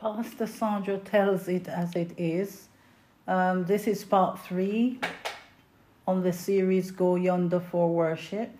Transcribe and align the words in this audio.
Pastor 0.00 0.46
Sandra 0.46 0.96
tells 0.96 1.46
it 1.46 1.68
as 1.68 1.94
it 1.94 2.18
is. 2.18 2.68
Um, 3.28 3.66
this 3.66 3.86
is 3.86 4.02
part 4.02 4.40
three 4.40 4.98
on 6.08 6.22
the 6.22 6.32
series 6.32 6.90
Go 6.90 7.16
Yonder 7.16 7.60
for 7.60 7.90
Worship, 7.90 8.50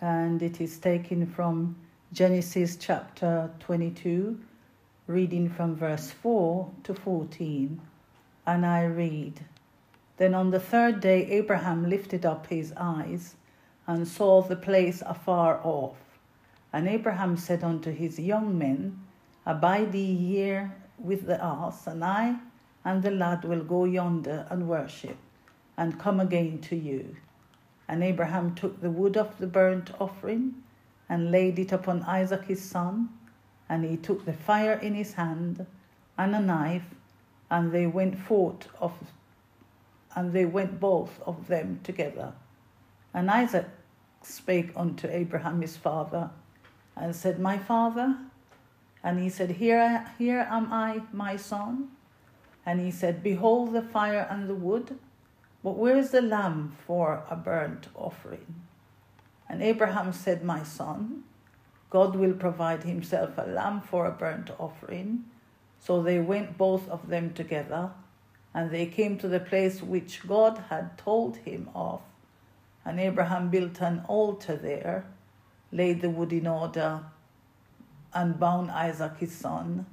and 0.00 0.40
it 0.40 0.60
is 0.60 0.78
taken 0.78 1.26
from 1.26 1.74
Genesis 2.12 2.76
chapter 2.76 3.50
22, 3.58 4.38
reading 5.08 5.48
from 5.48 5.74
verse 5.74 6.12
4 6.12 6.70
to 6.84 6.94
14. 6.94 7.80
And 8.46 8.64
I 8.64 8.84
read 8.84 9.44
Then 10.18 10.34
on 10.34 10.52
the 10.52 10.60
third 10.60 11.00
day, 11.00 11.26
Abraham 11.32 11.90
lifted 11.90 12.24
up 12.24 12.46
his 12.46 12.72
eyes 12.76 13.34
and 13.88 14.06
saw 14.06 14.40
the 14.40 14.54
place 14.54 15.02
afar 15.04 15.60
off. 15.64 15.96
And 16.72 16.86
Abraham 16.86 17.36
said 17.36 17.64
unto 17.64 17.90
his 17.90 18.20
young 18.20 18.56
men, 18.56 19.00
Abide 19.46 19.94
ye 19.94 20.16
here 20.16 20.76
with 20.98 21.26
the 21.26 21.42
ass, 21.42 21.86
and 21.86 22.04
I 22.04 22.36
and 22.84 23.02
the 23.02 23.10
lad 23.10 23.44
will 23.44 23.62
go 23.64 23.84
yonder 23.84 24.46
and 24.50 24.68
worship, 24.68 25.16
and 25.76 25.98
come 25.98 26.20
again 26.20 26.60
to 26.62 26.76
you. 26.76 27.16
And 27.88 28.02
Abraham 28.02 28.54
took 28.54 28.80
the 28.80 28.90
wood 28.90 29.16
of 29.16 29.36
the 29.38 29.46
burnt 29.46 29.90
offering, 30.00 30.62
and 31.08 31.30
laid 31.30 31.58
it 31.58 31.72
upon 31.72 32.02
Isaac 32.04 32.44
his 32.44 32.62
son, 32.62 33.08
and 33.68 33.84
he 33.84 33.96
took 33.96 34.24
the 34.24 34.32
fire 34.32 34.74
in 34.74 34.94
his 34.94 35.14
hand, 35.14 35.66
and 36.16 36.34
a 36.34 36.40
knife, 36.40 36.94
and 37.50 37.72
they 37.72 37.86
went 37.86 38.18
forth 38.18 38.68
of 38.80 38.92
and 40.14 40.32
they 40.32 40.44
went 40.44 40.80
both 40.80 41.20
of 41.22 41.46
them 41.46 41.80
together. 41.84 42.32
And 43.14 43.30
Isaac 43.30 43.66
spake 44.22 44.72
unto 44.76 45.08
Abraham 45.08 45.60
his 45.60 45.76
father, 45.76 46.30
and 46.96 47.14
said, 47.14 47.38
My 47.38 47.58
father, 47.58 48.16
and 49.02 49.18
he 49.18 49.28
said, 49.28 49.52
Here, 49.52 50.06
here 50.18 50.46
am 50.50 50.72
I, 50.72 51.02
my 51.12 51.36
son. 51.36 51.88
And 52.66 52.80
he 52.80 52.90
said, 52.90 53.22
Behold 53.22 53.72
the 53.72 53.82
fire 53.82 54.26
and 54.30 54.48
the 54.48 54.54
wood, 54.54 54.98
but 55.62 55.76
where 55.76 55.96
is 55.96 56.10
the 56.10 56.22
lamb 56.22 56.76
for 56.86 57.24
a 57.30 57.36
burnt 57.36 57.88
offering? 57.94 58.62
And 59.48 59.62
Abraham 59.62 60.12
said, 60.12 60.44
My 60.44 60.62
son, 60.62 61.24
God 61.88 62.14
will 62.14 62.34
provide 62.34 62.84
himself 62.84 63.36
a 63.36 63.48
lamb 63.48 63.80
for 63.80 64.06
a 64.06 64.12
burnt 64.12 64.50
offering. 64.58 65.24
So 65.80 66.02
they 66.02 66.20
went 66.20 66.58
both 66.58 66.88
of 66.88 67.08
them 67.08 67.32
together, 67.32 67.90
and 68.54 68.70
they 68.70 68.86
came 68.86 69.18
to 69.18 69.28
the 69.28 69.40
place 69.40 69.82
which 69.82 70.26
God 70.26 70.64
had 70.68 70.98
told 70.98 71.38
him 71.38 71.70
of. 71.74 72.00
And 72.84 73.00
Abraham 73.00 73.50
built 73.50 73.80
an 73.80 74.04
altar 74.06 74.56
there, 74.56 75.06
laid 75.72 76.00
the 76.00 76.10
wood 76.10 76.32
in 76.32 76.46
order, 76.46 77.00
and 78.12 78.38
bound 78.38 78.70
Isaac 78.70 79.18
his 79.18 79.32
son, 79.32 79.86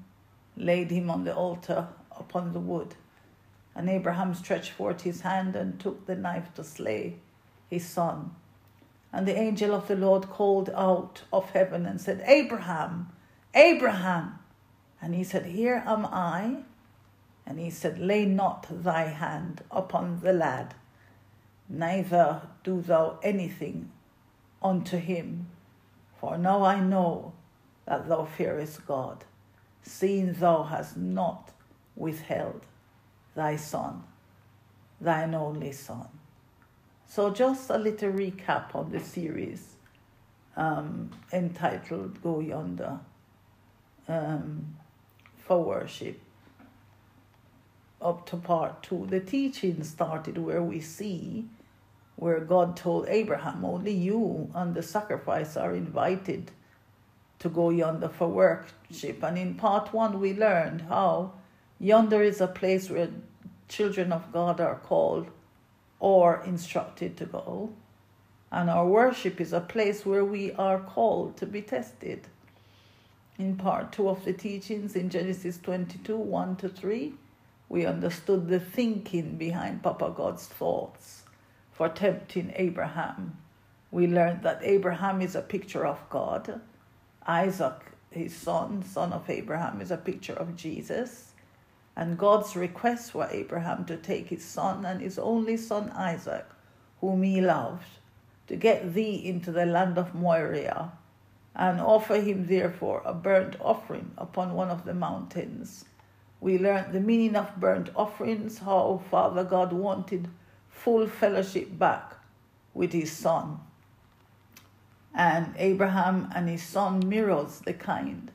laid 0.56 0.92
him 0.92 1.10
on 1.10 1.24
the 1.24 1.36
altar 1.36 1.88
upon 2.12 2.54
the 2.54 2.60
wood. 2.60 2.96
And 3.76 3.90
Abraham 3.90 4.34
stretched 4.34 4.72
forth 4.72 5.02
his 5.02 5.22
hand 5.22 5.56
and 5.56 5.80
took 5.80 6.06
the 6.06 6.16
knife 6.16 6.54
to 6.56 6.64
slay 6.64 7.18
his 7.70 7.86
son. 7.86 8.32
And 9.14 9.28
the 9.28 9.38
angel 9.38 9.74
of 9.74 9.88
the 9.88 9.96
Lord 9.96 10.30
called 10.30 10.70
out 10.76 11.24
of 11.32 11.52
heaven 11.52 11.86
and 11.86 12.02
said, 12.02 12.24
Abraham, 12.26 13.12
Abraham. 13.54 14.40
And 15.02 15.14
he 15.14 15.24
said, 15.24 15.46
Here 15.46 15.84
am 15.86 16.06
I. 16.06 16.64
And 17.46 17.60
he 17.60 17.70
said, 17.70 18.00
Lay 18.00 18.26
not 18.26 18.68
thy 18.70 19.04
hand 19.04 19.64
upon 19.72 20.20
the 20.20 20.34
lad, 20.34 20.76
neither 21.70 22.42
do 22.64 22.82
thou 22.82 23.20
anything 23.24 23.92
unto 24.62 24.98
him. 24.98 25.48
For 26.20 26.38
now 26.38 26.64
I 26.64 26.80
know 26.80 27.34
that 27.88 28.08
thou 28.08 28.26
fearest 28.26 28.86
God, 28.86 29.24
seeing 29.82 30.34
thou 30.34 30.64
hast 30.64 30.98
not 30.98 31.52
withheld 31.96 32.66
thy 33.34 33.56
son, 33.56 34.04
thine 35.00 35.34
only 35.34 35.72
son. 35.72 36.10
So, 37.08 37.32
just 37.32 37.70
a 37.70 37.78
little 37.78 38.12
recap 38.12 38.76
on 38.76 38.92
the 38.92 39.00
series 39.00 39.76
um, 40.58 41.12
entitled 41.32 42.22
Go 42.22 42.42
Yonder 42.42 43.00
um, 44.08 44.76
for 45.38 45.64
Worship. 45.64 46.20
Up 48.02 48.28
to 48.28 48.38
part 48.38 48.84
two, 48.84 49.08
the 49.10 49.22
teaching 49.22 49.84
started 49.84 50.38
where 50.38 50.62
we 50.62 50.82
see 50.82 51.46
where 52.18 52.40
God 52.40 52.76
told 52.76 53.08
Abraham, 53.08 53.64
Only 53.64 53.94
you 53.94 54.52
and 54.54 54.76
the 54.76 54.84
sacrifice 54.84 55.56
are 55.56 55.74
invited 55.74 56.52
to 57.40 57.50
go 57.50 57.70
yonder 57.70 58.10
for 58.10 58.28
worship. 58.28 59.24
And 59.24 59.38
in 59.38 59.56
part 59.56 59.94
one, 59.94 60.20
we 60.20 60.34
learned 60.34 60.82
how 60.82 61.34
yonder 61.80 62.22
is 62.22 62.42
a 62.42 62.48
place 62.48 62.90
where 62.90 63.10
children 63.68 64.12
of 64.12 64.32
God 64.32 64.60
are 64.60 64.76
called 64.76 65.30
or 66.00 66.44
instructed 66.46 67.18
to 67.18 67.26
go. 67.26 67.74
And 68.52 68.70
our 68.70 68.88
worship 68.88 69.42
is 69.42 69.54
a 69.54 69.60
place 69.60 70.06
where 70.06 70.24
we 70.24 70.54
are 70.54 70.80
called 70.80 71.38
to 71.38 71.46
be 71.46 71.62
tested. 71.62 72.28
In 73.38 73.56
part 73.56 73.92
two 73.92 74.10
of 74.10 74.26
the 74.26 74.34
teachings 74.34 74.96
in 74.96 75.10
Genesis 75.10 75.60
22 75.62 76.18
1 76.18 76.56
to 76.58 76.70
3, 76.70 77.14
we 77.70 77.86
understood 77.86 78.48
the 78.48 78.60
thinking 78.60 79.36
behind 79.38 79.84
Papa 79.84 80.14
God's 80.16 80.48
thoughts 80.48 81.24
for 81.72 81.90
tempting 81.90 82.54
Abraham. 82.56 83.38
We 83.92 84.08
learned 84.08 84.44
that 84.44 84.62
Abraham 84.64 85.22
is 85.22 85.36
a 85.36 85.42
picture 85.42 85.86
of 85.86 86.00
God 86.10 86.62
Isaac, 87.28 87.92
his 88.10 88.34
son, 88.34 88.84
son 88.84 89.12
of 89.12 89.30
Abraham, 89.30 89.82
is 89.82 89.92
a 89.92 89.98
picture 89.98 90.34
of 90.34 90.56
Jesus. 90.56 91.34
And 91.96 92.18
God's 92.18 92.56
request 92.56 93.12
for 93.12 93.28
Abraham 93.30 93.84
to 93.86 93.98
take 93.98 94.30
his 94.30 94.46
son 94.46 94.86
and 94.86 95.02
his 95.02 95.20
only 95.20 95.58
son 95.58 95.90
Isaac, 95.90 96.46
whom 97.02 97.24
he 97.24 97.42
loved, 97.42 98.00
to 98.48 98.56
get 98.56 98.94
thee 98.94 99.16
into 99.26 99.52
the 99.52 99.66
land 99.66 99.98
of 99.98 100.16
Moriah, 100.16 100.94
and 101.54 101.82
offer 101.82 102.22
him 102.22 102.48
therefore 102.48 103.02
a 103.04 103.14
burnt 103.14 103.58
offering 103.60 104.12
upon 104.18 104.54
one 104.54 104.70
of 104.70 104.86
the 104.86 104.94
mountains. 104.94 105.86
We 106.40 106.58
learned 106.58 106.94
the 106.94 107.02
meaning 107.02 107.36
of 107.36 107.60
burnt 107.60 107.90
offerings, 107.96 108.60
how 108.60 109.02
Father 109.10 109.44
God 109.44 109.74
wanted 109.74 110.30
full 110.70 111.08
fellowship 111.08 111.78
back 111.78 112.14
with 112.74 112.94
his 112.94 113.12
son. 113.12 113.60
And 115.18 115.56
Abraham 115.58 116.32
and 116.36 116.48
his 116.48 116.62
son 116.62 117.10
mirrors 117.10 117.62
the 117.62 117.74
kind 117.74 118.32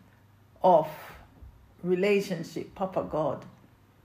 of 0.65 0.88
relationship 1.84 2.75
Papa 2.75 3.06
God 3.09 3.44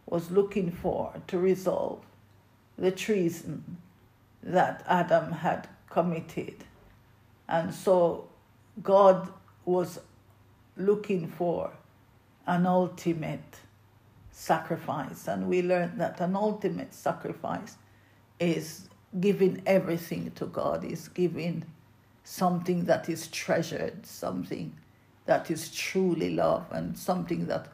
was 0.05 0.29
looking 0.29 0.69
for 0.71 1.11
to 1.25 1.39
resolve 1.39 2.05
the 2.77 2.91
treason 2.91 3.77
that 4.43 4.83
Adam 4.87 5.31
had 5.31 5.67
committed. 5.89 6.63
And 7.49 7.73
so 7.73 8.29
God 8.83 9.27
was 9.65 9.99
looking 10.77 11.27
for 11.27 11.71
an 12.45 12.67
ultimate 12.67 13.59
sacrifice. 14.29 15.27
And 15.27 15.47
we 15.47 15.63
learned 15.63 15.99
that 15.99 16.21
an 16.21 16.35
ultimate 16.35 16.93
sacrifice 16.93 17.75
is 18.39 18.87
giving 19.19 19.63
everything 19.65 20.29
to 20.35 20.45
God, 20.45 20.85
is 20.85 21.07
giving 21.07 21.65
something 22.27 22.83
that 22.83 23.07
is 23.07 23.27
treasured, 23.27 24.05
something 24.05 24.75
that 25.25 25.49
is 25.49 25.73
truly 25.73 26.35
love, 26.35 26.65
and 26.71 26.97
something 26.97 27.45
that 27.47 27.69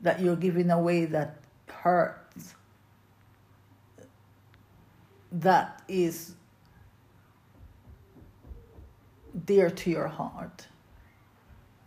that 0.00 0.20
you're 0.20 0.36
giving 0.36 0.70
away 0.70 1.06
that 1.06 1.40
hurts. 1.66 2.54
That 5.32 5.82
is 5.88 6.34
dear 9.44 9.70
to 9.70 9.90
your 9.90 10.06
heart. 10.06 10.68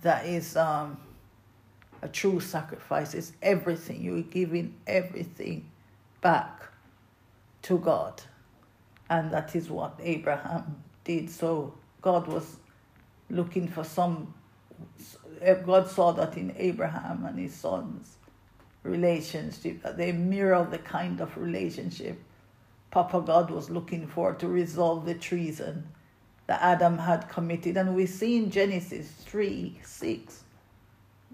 That 0.01 0.25
is 0.25 0.57
um, 0.57 0.97
a 2.01 2.09
true 2.09 2.41
sacrifice. 2.41 3.13
It's 3.13 3.31
everything. 3.41 4.01
You're 4.01 4.23
giving 4.23 4.75
everything 4.85 5.69
back 6.19 6.63
to 7.61 7.77
God. 7.77 8.21
And 9.09 9.31
that 9.31 9.55
is 9.55 9.69
what 9.69 9.97
Abraham 10.01 10.83
did. 11.03 11.29
So 11.29 11.75
God 12.01 12.27
was 12.27 12.57
looking 13.29 13.67
for 13.67 13.83
some, 13.83 14.33
God 15.65 15.89
saw 15.89 16.11
that 16.13 16.37
in 16.37 16.53
Abraham 16.57 17.25
and 17.25 17.37
his 17.37 17.53
sons' 17.53 18.17
relationship, 18.83 19.83
that 19.83 19.97
they 19.97 20.11
mirror 20.11 20.67
the 20.69 20.79
kind 20.79 21.21
of 21.21 21.37
relationship 21.37 22.19
Papa 22.91 23.21
God 23.21 23.51
was 23.51 23.69
looking 23.69 24.07
for 24.07 24.33
to 24.33 24.47
resolve 24.47 25.05
the 25.05 25.13
treason 25.13 25.87
that 26.47 26.61
Adam 26.61 26.97
had 26.97 27.29
committed. 27.29 27.77
And 27.77 27.95
we 27.95 28.05
see 28.05 28.37
in 28.37 28.49
Genesis 28.49 29.11
3 29.25 29.79
6, 29.83 30.43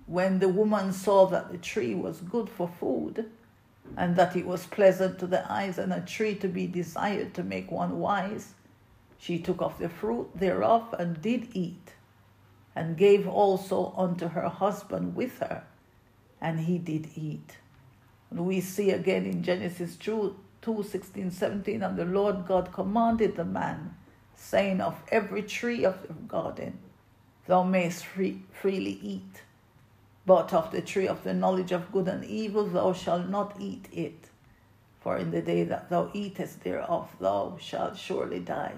when 0.08 0.40
the 0.40 0.50
woman 0.50 0.92
saw 0.92 1.26
that 1.28 1.52
the 1.52 1.58
tree 1.58 1.96
was 1.96 2.20
good 2.22 2.50
for 2.50 2.70
food 2.80 3.32
and 3.96 4.16
that 4.16 4.36
it 4.36 4.46
was 4.46 4.66
pleasant 4.66 5.18
to 5.20 5.28
the 5.28 5.50
eyes 5.52 5.78
and 5.78 5.94
a 5.94 6.02
tree 6.02 6.36
to 6.36 6.48
be 6.48 6.68
desired 6.68 7.34
to 7.36 7.44
make 7.44 7.72
one 7.72 8.00
wise 8.00 8.55
she 9.26 9.40
took 9.40 9.60
of 9.60 9.80
the 9.80 9.90
fruit 9.90 10.30
thereof 10.36 10.94
and 11.00 11.20
did 11.20 11.48
eat, 11.56 11.94
and 12.76 12.96
gave 12.96 13.28
also 13.28 13.92
unto 13.98 14.28
her 14.28 14.48
husband 14.48 15.16
with 15.16 15.40
her, 15.40 15.64
and 16.40 16.60
he 16.60 16.78
did 16.78 17.10
eat. 17.16 17.58
And 18.30 18.46
we 18.46 18.62
see 18.62 18.92
again 18.92 19.26
in 19.26 19.42
Genesis 19.42 19.96
2, 19.96 20.36
2 20.62 20.84
16, 20.84 21.32
17, 21.32 21.82
and 21.82 21.98
the 21.98 22.06
Lord 22.06 22.46
God 22.46 22.72
commanded 22.72 23.36
the 23.36 23.46
man, 23.46 23.96
saying, 24.36 24.80
Of 24.80 25.02
every 25.12 25.42
tree 25.42 25.84
of 25.84 26.08
the 26.08 26.14
garden 26.14 26.78
thou 27.48 27.64
mayst 27.64 28.06
free, 28.06 28.44
freely 28.54 29.00
eat, 29.02 29.42
but 30.24 30.54
of 30.54 30.72
the 30.72 30.82
tree 30.82 31.08
of 31.08 31.24
the 31.24 31.34
knowledge 31.34 31.72
of 31.72 31.92
good 31.92 32.08
and 32.08 32.24
evil 32.24 32.68
thou 32.68 32.94
shalt 32.94 33.28
not 33.28 33.56
eat 33.60 33.88
it. 33.92 34.30
For 35.00 35.18
in 35.18 35.32
the 35.32 35.42
day 35.42 35.64
that 35.64 35.90
thou 35.90 36.12
eatest 36.14 36.62
thereof, 36.62 37.10
thou 37.20 37.58
shalt 37.60 37.98
surely 37.98 38.40
die. 38.40 38.76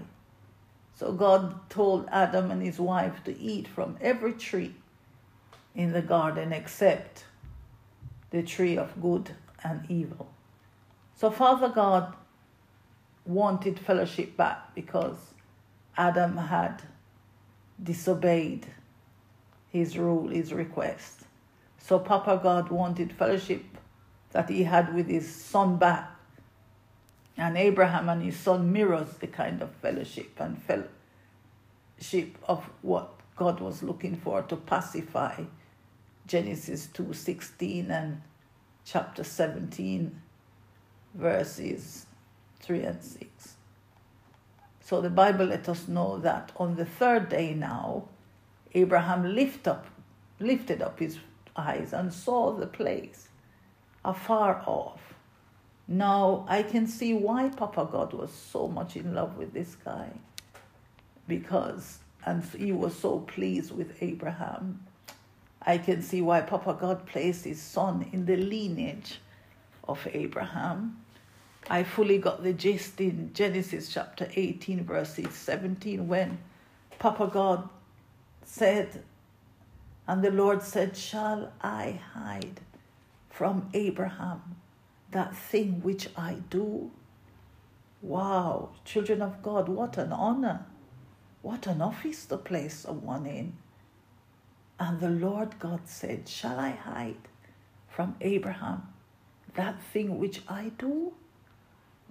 So 0.98 1.12
God 1.12 1.70
told 1.70 2.10
Adam 2.12 2.50
and 2.50 2.62
his 2.62 2.80
wife 2.80 3.24
to 3.26 3.40
eat 3.40 3.68
from 3.68 3.98
every 4.02 4.34
tree 4.34 4.74
in 5.76 5.94
the 5.94 6.02
garden 6.02 6.52
except 6.52 7.26
the 8.32 8.42
tree 8.42 8.78
of 8.78 9.00
good 9.00 9.30
and 9.64 9.86
evil. 9.90 10.28
So 11.16 11.30
Father 11.30 11.70
God 11.70 12.16
wanted 13.26 13.78
fellowship 13.78 14.36
back 14.36 14.74
because 14.74 15.18
Adam 15.96 16.36
had 16.36 16.82
disobeyed 17.84 18.66
his 19.70 20.00
rule, 20.00 20.30
his 20.30 20.52
request. 20.52 21.22
So 21.78 22.00
Papa 22.00 22.40
God 22.42 22.70
wanted 22.70 23.14
fellowship 23.14 23.64
that 24.32 24.50
he 24.50 24.64
had 24.64 24.96
with 24.96 25.08
his 25.08 25.32
son 25.32 25.78
back. 25.78 26.10
And 27.38 27.56
Abraham 27.56 28.10
and 28.10 28.24
his 28.24 28.38
son 28.38 28.72
mirrors 28.72 29.14
the 29.18 29.28
kind 29.28 29.62
of 29.62 29.72
fellowship 29.76 30.40
and 30.40 30.58
fellowship 30.62 32.38
of 32.48 32.70
what 32.82 33.14
God 33.36 33.60
was 33.60 33.84
looking 33.84 34.16
for 34.16 34.42
to 34.42 34.56
pacify 34.56 35.44
Genesis 36.26 36.88
2:16 36.88 37.92
and 37.92 38.22
chapter 38.84 39.24
17 39.24 40.22
verses 41.14 42.08
3 42.60 42.84
and 42.84 43.04
6. 43.04 43.56
So 44.82 45.02
the 45.02 45.10
Bible 45.10 45.46
let 45.46 45.70
us 45.70 45.88
know 45.88 46.18
that 46.20 46.52
on 46.58 46.76
the 46.76 46.86
third 46.86 47.30
day 47.30 47.54
now 47.54 48.08
Abraham 48.74 49.36
lift 49.36 49.68
up 49.68 49.86
lifted 50.40 50.82
up 50.82 51.00
his 51.00 51.20
eyes 51.56 51.94
and 51.94 52.14
saw 52.14 52.54
the 52.54 52.68
place 52.68 53.30
afar 54.04 54.64
off. 54.66 55.17
Now 55.88 56.46
I 56.50 56.64
can 56.64 56.88
see 56.88 57.14
why 57.14 57.50
Papa 57.50 57.88
God 57.92 58.14
was 58.14 58.32
so 58.32 58.68
much 58.68 58.96
in 58.96 59.14
love 59.14 59.38
with 59.38 59.54
this 59.54 59.76
guy. 59.76 60.10
Because 61.28 62.00
and 62.26 62.44
he 62.44 62.72
was 62.72 62.96
so 62.98 63.20
pleased 63.20 63.72
with 63.72 64.02
Abraham 64.02 64.88
I 65.68 65.78
can 65.78 66.02
see 66.02 66.22
why 66.22 66.40
Papa 66.42 66.78
God 66.80 67.06
placed 67.06 67.44
his 67.44 67.62
son 67.62 68.08
in 68.14 68.26
the 68.26 68.38
lineage 68.38 69.20
of 69.86 70.08
Abraham. 70.14 71.04
I 71.70 71.84
fully 71.84 72.20
got 72.20 72.42
the 72.42 72.54
gist 72.54 73.02
in 73.02 73.34
Genesis 73.34 73.90
chapter 73.90 74.30
18, 74.34 74.86
verses 74.86 75.34
17, 75.34 76.08
when 76.08 76.38
Papa 77.00 77.30
God 77.32 77.68
said, 78.46 79.04
And 80.08 80.24
the 80.24 80.32
Lord 80.32 80.64
said, 80.64 80.96
Shall 80.96 81.52
I 81.62 82.00
hide 82.14 82.62
from 83.30 83.70
Abraham 83.74 84.56
that 85.12 85.36
thing 85.36 85.82
which 85.82 86.10
I 86.16 86.38
do? 86.50 86.92
Wow, 88.02 88.70
children 88.86 89.22
of 89.22 89.42
God, 89.42 89.70
what 89.70 89.98
an 89.98 90.12
honor! 90.12 90.66
What 91.42 91.66
an 91.68 91.82
office 91.82 92.26
to 92.26 92.38
place 92.38 92.80
someone 92.80 93.26
in. 93.26 93.54
And 94.80 95.00
the 95.00 95.10
Lord 95.10 95.60
God 95.60 95.88
said, 95.88 96.28
Shall 96.28 96.60
I 96.60 96.72
hide 96.72 97.28
from 97.88 98.16
Abraham 98.22 98.94
that 99.56 99.82
thing 99.82 100.20
which 100.20 100.42
I 100.48 100.72
do? 100.78 101.14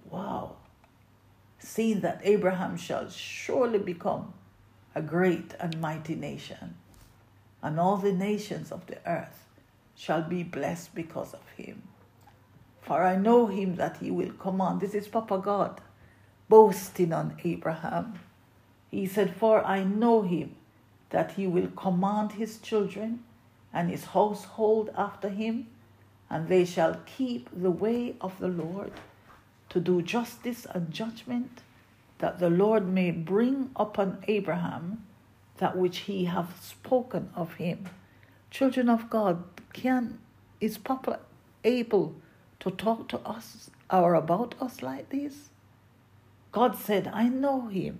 Wow. 0.09 0.55
Seeing 1.59 2.01
that 2.01 2.21
Abraham 2.23 2.77
shall 2.77 3.09
surely 3.09 3.79
become 3.79 4.33
a 4.95 5.01
great 5.01 5.53
and 5.59 5.79
mighty 5.79 6.15
nation, 6.15 6.75
and 7.61 7.79
all 7.79 7.97
the 7.97 8.11
nations 8.13 8.71
of 8.71 8.87
the 8.87 8.97
earth 9.07 9.45
shall 9.95 10.23
be 10.23 10.43
blessed 10.43 10.95
because 10.95 11.33
of 11.33 11.47
him. 11.55 11.83
For 12.87 13.03
I 13.03 13.17
know 13.17 13.47
him 13.47 13.75
that 13.75 13.97
he 13.97 14.09
will 14.09 14.31
command. 14.31 14.79
This 14.79 14.93
is 14.93 15.09
Papa 15.09 15.39
God 15.39 15.81
boasting 16.47 17.11
on 17.11 17.35
Abraham. 17.43 18.17
He 18.89 19.05
said, 19.05 19.35
For 19.35 19.61
I 19.65 19.83
know 19.83 20.21
him 20.21 20.55
that 21.09 21.33
he 21.33 21.47
will 21.47 21.67
command 21.67 22.31
his 22.31 22.59
children 22.59 23.25
and 23.73 23.89
his 23.89 24.05
household 24.05 24.89
after 24.97 25.27
him, 25.27 25.67
and 26.29 26.47
they 26.47 26.63
shall 26.63 27.01
keep 27.05 27.49
the 27.51 27.71
way 27.71 28.15
of 28.21 28.39
the 28.39 28.47
Lord 28.47 28.93
to 29.67 29.81
do 29.81 30.01
justice 30.01 30.65
and 30.73 30.89
judgment, 30.89 31.63
that 32.19 32.39
the 32.39 32.49
Lord 32.49 32.87
may 32.87 33.11
bring 33.11 33.69
upon 33.75 34.23
Abraham 34.29 35.05
that 35.57 35.75
which 35.75 35.99
he 35.99 36.23
hath 36.23 36.63
spoken 36.63 37.31
of 37.35 37.55
him. 37.55 37.89
Children 38.49 38.87
of 38.87 39.09
God, 39.09 39.43
can 39.73 40.19
is 40.61 40.77
Papa 40.77 41.19
able 41.65 42.15
to 42.69 42.75
talk 42.75 43.07
to 43.09 43.19
us 43.19 43.69
or 43.89 44.13
about 44.13 44.55
us 44.61 44.81
like 44.81 45.09
this? 45.09 45.49
God 46.51 46.75
said, 46.75 47.09
I 47.13 47.29
know 47.29 47.67
him. 47.67 47.99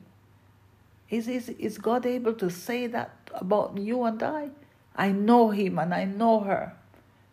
Is, 1.10 1.28
is, 1.28 1.50
is 1.50 1.78
God 1.78 2.06
able 2.06 2.34
to 2.34 2.50
say 2.50 2.88
that 2.88 3.12
about 3.34 3.78
you 3.78 4.04
and 4.04 4.22
I? 4.22 4.50
I 4.96 5.12
know 5.12 5.52
him 5.52 5.80
and 5.80 5.94
I 5.94 6.06
know 6.06 6.42
her, 6.42 6.74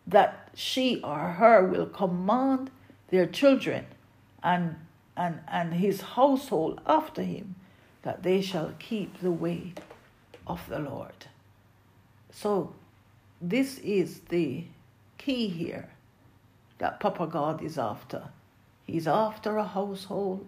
that 0.07 0.49
she 0.53 1.01
or 1.01 1.17
her 1.17 1.65
will 1.65 1.87
command 1.87 2.71
their 3.09 3.25
children 3.25 3.85
and, 4.43 4.75
and, 5.17 5.39
and 5.47 5.73
his 5.73 6.01
household 6.01 6.79
after 6.85 7.23
him, 7.23 7.55
that 8.03 8.23
they 8.23 8.41
shall 8.41 8.73
keep 8.77 9.19
the 9.19 9.31
way 9.31 9.73
of 10.45 10.61
the 10.69 10.79
Lord. 10.79 11.25
So, 12.31 12.73
this 13.41 13.79
is 13.79 14.21
the 14.29 14.65
key 15.17 15.47
here 15.47 15.89
that 16.77 16.99
Papa 16.99 17.27
God 17.27 17.61
is 17.63 17.77
after. 17.77 18.29
He's 18.85 19.07
after 19.07 19.57
a 19.57 19.63
household, 19.63 20.45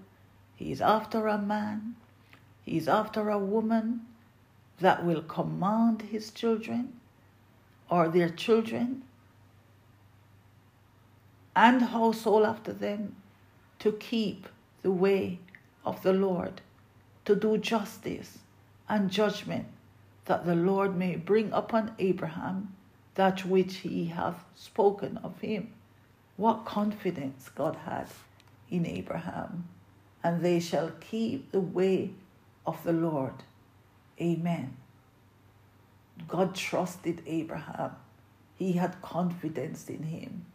he's 0.56 0.81
after 0.81 1.27
a 1.27 1.38
man, 1.38 1.95
He's 2.68 2.89
after 2.89 3.29
a 3.29 3.39
woman 3.39 4.01
that 4.81 5.06
will 5.06 5.21
command 5.21 6.01
his 6.01 6.31
children 6.31 7.00
or 7.89 8.09
their 8.09 8.27
children 8.27 9.03
and 11.56 11.81
household 11.81 12.44
after 12.44 12.73
them 12.73 13.16
to 13.80 13.94
keep 13.94 14.49
the 14.81 14.92
way 14.92 15.40
of 15.85 16.04
the 16.04 16.11
Lord, 16.11 16.59
to 17.23 17.37
do 17.37 17.57
justice 17.57 18.40
and 18.90 19.09
judgment, 19.09 19.68
that 20.25 20.45
the 20.45 20.56
Lord 20.56 20.97
may 20.97 21.16
bring 21.16 21.54
upon 21.54 21.95
Abraham 21.99 22.75
that 23.16 23.45
which 23.45 23.78
he 23.78 24.07
hath 24.07 24.44
spoken 24.56 25.16
of 25.23 25.40
him. 25.40 25.71
What 26.37 26.65
confidence 26.65 27.49
God 27.49 27.75
had 27.85 28.07
in 28.69 28.85
Abraham. 28.85 29.67
And 30.23 30.41
they 30.41 30.59
shall 30.59 30.91
keep 30.99 31.51
the 31.51 31.59
way 31.59 32.11
of 32.65 32.83
the 32.83 32.94
Lord. 32.94 33.33
Amen. 34.19 34.75
God 36.27 36.56
trusted 36.56 37.21
Abraham. 37.25 37.91
He 38.57 38.73
had 38.73 39.01
confidence 39.01 39.87
in 39.87 40.03
him 40.03 40.45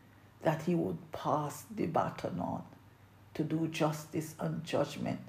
that 0.42 0.62
he 0.62 0.74
would 0.74 0.98
pass 1.12 1.64
the 1.74 1.86
baton 1.86 2.40
on 2.40 2.64
to 3.34 3.44
do 3.44 3.68
justice 3.68 4.34
and 4.40 4.64
judgment, 4.64 5.20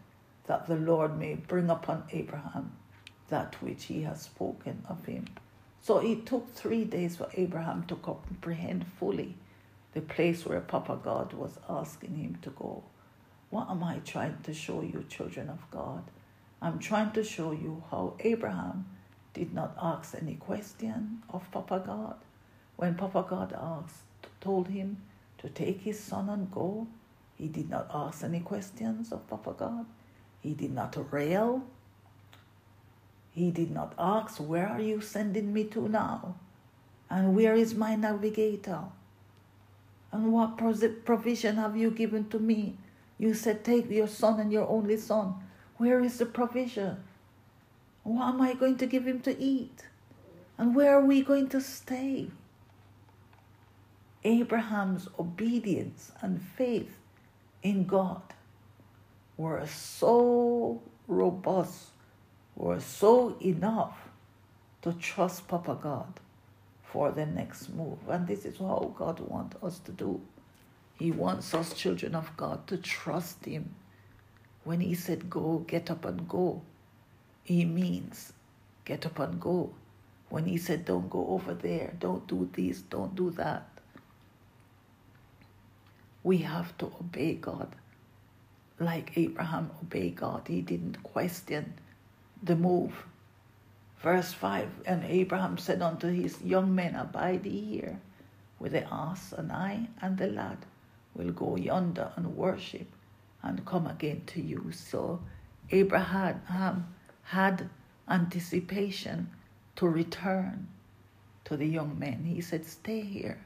that 0.48 0.67
the 0.67 0.75
Lord 0.75 1.17
may 1.17 1.36
bring 1.36 1.69
upon 1.69 2.03
Abraham 2.12 2.72
that 3.29 3.55
which 3.62 3.86
he 3.86 4.01
has 4.01 4.24
spoken 4.24 4.83
of 4.89 5.05
him. 5.05 5.25
So 5.81 6.00
it 6.00 6.25
took 6.25 6.53
three 6.53 6.83
days 6.83 7.15
for 7.15 7.29
Abraham 7.36 7.83
to 7.88 7.95
comprehend 7.95 8.86
fully 9.00 9.36
the 9.93 10.01
place 10.01 10.45
where 10.45 10.62
Papa 10.62 11.00
God 11.03 11.33
was 11.33 11.59
asking 11.69 12.15
him 12.15 12.38
to 12.41 12.50
go. 12.51 12.83
What 13.50 13.69
am 13.69 13.83
I 13.83 14.00
trying 14.00 14.39
to 14.43 14.53
show 14.53 14.81
you, 14.81 15.05
children 15.07 15.50
of 15.50 15.69
God? 15.69 16.03
I'm 16.62 16.79
trying 16.79 17.12
to 17.12 17.23
show 17.23 17.51
you 17.51 17.83
how 17.91 18.15
Abraham 18.21 18.85
did 19.33 19.53
not 19.53 19.75
ask 19.81 20.15
any 20.15 20.35
question 20.35 21.21
of 21.29 21.50
Papa 21.51 21.83
God. 21.85 22.15
When 22.75 22.95
Papa 22.95 23.25
God 23.29 23.53
asked, 23.53 24.03
told 24.41 24.69
him 24.69 24.97
to 25.38 25.50
take 25.50 25.81
his 25.81 26.00
son 26.00 26.29
and 26.29 26.51
go, 26.51 26.88
he 27.35 27.47
did 27.47 27.69
not 27.69 27.89
ask 27.93 28.23
any 28.23 28.39
questions 28.39 29.12
of 29.12 29.27
Papa 29.27 29.55
God. 29.57 29.85
He 30.41 30.53
did 30.53 30.73
not 30.73 30.95
rail. 31.12 31.63
He 33.31 33.51
did 33.51 33.71
not 33.71 33.93
ask, 33.97 34.38
Where 34.38 34.67
are 34.67 34.81
you 34.81 35.01
sending 35.01 35.53
me 35.53 35.63
to 35.65 35.88
now? 35.88 36.35
And 37.09 37.35
where 37.35 37.55
is 37.55 37.75
my 37.75 37.95
navigator? 37.95 38.85
And 40.13 40.32
what 40.32 40.58
provision 40.58 41.58
have 41.58 41.75
you 41.75 41.91
given 41.91 42.29
to 42.29 42.39
me? 42.39 42.77
You 43.17 43.34
said, 43.34 43.65
Take 43.65 43.89
your 43.89 44.08
son 44.08 44.39
and 44.39 44.51
your 44.51 44.70
only 44.70 44.96
son 44.96 45.36
where 45.84 46.00
is 46.00 46.17
the 46.17 46.25
provision? 46.25 46.98
What 48.03 48.34
am 48.34 48.41
I 48.41 48.53
going 48.53 48.77
to 48.77 48.86
give 48.86 49.05
him 49.05 49.20
to 49.22 49.38
eat? 49.38 49.84
And 50.58 50.74
where 50.74 50.98
are 50.98 51.05
we 51.05 51.22
going 51.22 51.50
to 51.50 51.60
stay? 51.60 52.27
Abraham's 54.24 55.10
obedience 55.20 56.13
and 56.22 56.41
faith 56.41 56.96
in 57.62 57.86
God 57.86 58.22
were 59.36 59.65
so 59.67 60.82
robust, 61.08 61.89
were 62.55 62.79
so 62.79 63.36
enough 63.41 64.08
to 64.84 64.93
trust 64.93 65.50
Papa 65.50 65.77
God 65.82 66.20
for 66.93 67.12
the 67.12 67.25
next 67.25 67.71
move. 67.71 68.00
And 68.07 68.27
this 68.27 68.45
is 68.45 68.59
how 68.59 68.93
God 68.95 69.19
wants 69.21 69.57
us 69.63 69.79
to 69.79 69.91
do. 69.93 70.21
He 71.00 71.12
wants 71.12 71.53
us, 71.55 71.73
children 71.73 72.15
of 72.15 72.38
God, 72.38 72.67
to 72.67 72.77
trust 72.77 73.45
Him. 73.45 73.75
When 74.63 74.79
He 74.79 74.95
said, 74.95 75.29
Go, 75.29 75.65
get 75.67 75.91
up 75.91 76.05
and 76.05 76.29
go, 76.29 76.62
He 77.43 77.65
means 77.65 78.33
get 78.85 79.07
up 79.07 79.19
and 79.19 79.41
go. 79.41 79.73
When 80.29 80.45
He 80.45 80.57
said, 80.57 80.85
Don't 80.85 81.09
go 81.09 81.27
over 81.29 81.55
there, 81.55 81.95
don't 82.00 82.27
do 82.27 82.50
this, 82.53 82.83
don't 82.83 83.15
do 83.15 83.31
that, 83.31 83.67
we 86.23 86.39
have 86.39 86.77
to 86.79 86.85
obey 86.88 87.35
God. 87.35 87.75
Like 88.79 89.17
Abraham 89.17 89.71
obeyed 89.81 90.17
God, 90.17 90.47
he 90.47 90.62
didn't 90.62 91.03
question 91.03 91.73
the 92.43 92.55
move. 92.55 92.93
Verse 94.03 94.33
5 94.33 94.69
And 94.86 95.05
Abraham 95.05 95.57
said 95.57 95.81
unto 95.81 96.10
his 96.10 96.41
young 96.41 96.75
men, 96.75 96.93
Abide 96.93 97.45
here 97.45 98.01
with 98.60 98.74
the 98.74 98.83
ass, 98.93 99.31
and 99.31 99.50
I 99.51 99.88
and 100.01 100.17
the 100.17 100.27
lad 100.27 100.57
will 101.15 101.31
go 101.31 101.55
yonder 101.55 102.12
and 102.17 102.36
worship 102.36 102.88
and 103.41 103.65
come 103.65 103.88
again 103.88 104.24
to 104.27 104.41
you. 104.41 104.72
So 104.74 105.22
Abraham 105.72 106.93
had 107.24 107.69
anticipation 108.10 109.29
to 109.77 109.88
return 109.88 110.67
to 111.45 111.55
the 111.55 111.65
young 111.65 111.98
men. 111.98 112.25
He 112.25 112.41
said, 112.41 112.65
Stay 112.65 113.01
here 113.01 113.45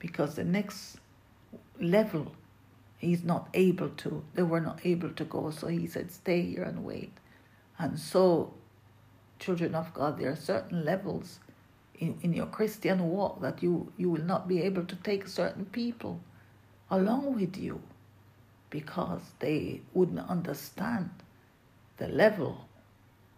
because 0.00 0.34
the 0.34 0.44
next 0.44 0.98
level 1.80 2.32
he's 2.98 3.22
not 3.22 3.48
able 3.54 3.90
to, 3.90 4.24
they 4.34 4.42
were 4.42 4.60
not 4.60 4.80
able 4.84 5.10
to 5.10 5.24
go. 5.24 5.50
So 5.50 5.68
he 5.68 5.86
said, 5.86 6.10
Stay 6.10 6.42
here 6.42 6.64
and 6.64 6.84
wait. 6.84 7.12
And 7.78 7.98
so, 7.98 8.54
children 9.42 9.74
of 9.74 9.92
God, 9.92 10.18
there 10.18 10.30
are 10.30 10.36
certain 10.36 10.84
levels 10.84 11.40
in, 11.98 12.18
in 12.22 12.32
your 12.32 12.46
Christian 12.46 13.10
walk 13.10 13.40
that 13.40 13.62
you, 13.62 13.92
you 13.96 14.08
will 14.10 14.22
not 14.22 14.46
be 14.48 14.62
able 14.62 14.84
to 14.84 14.96
take 14.96 15.26
certain 15.26 15.64
people 15.66 16.20
along 16.90 17.34
with 17.34 17.56
you 17.56 17.82
because 18.70 19.20
they 19.40 19.80
wouldn't 19.92 20.30
understand 20.30 21.10
the 21.98 22.08
level 22.08 22.66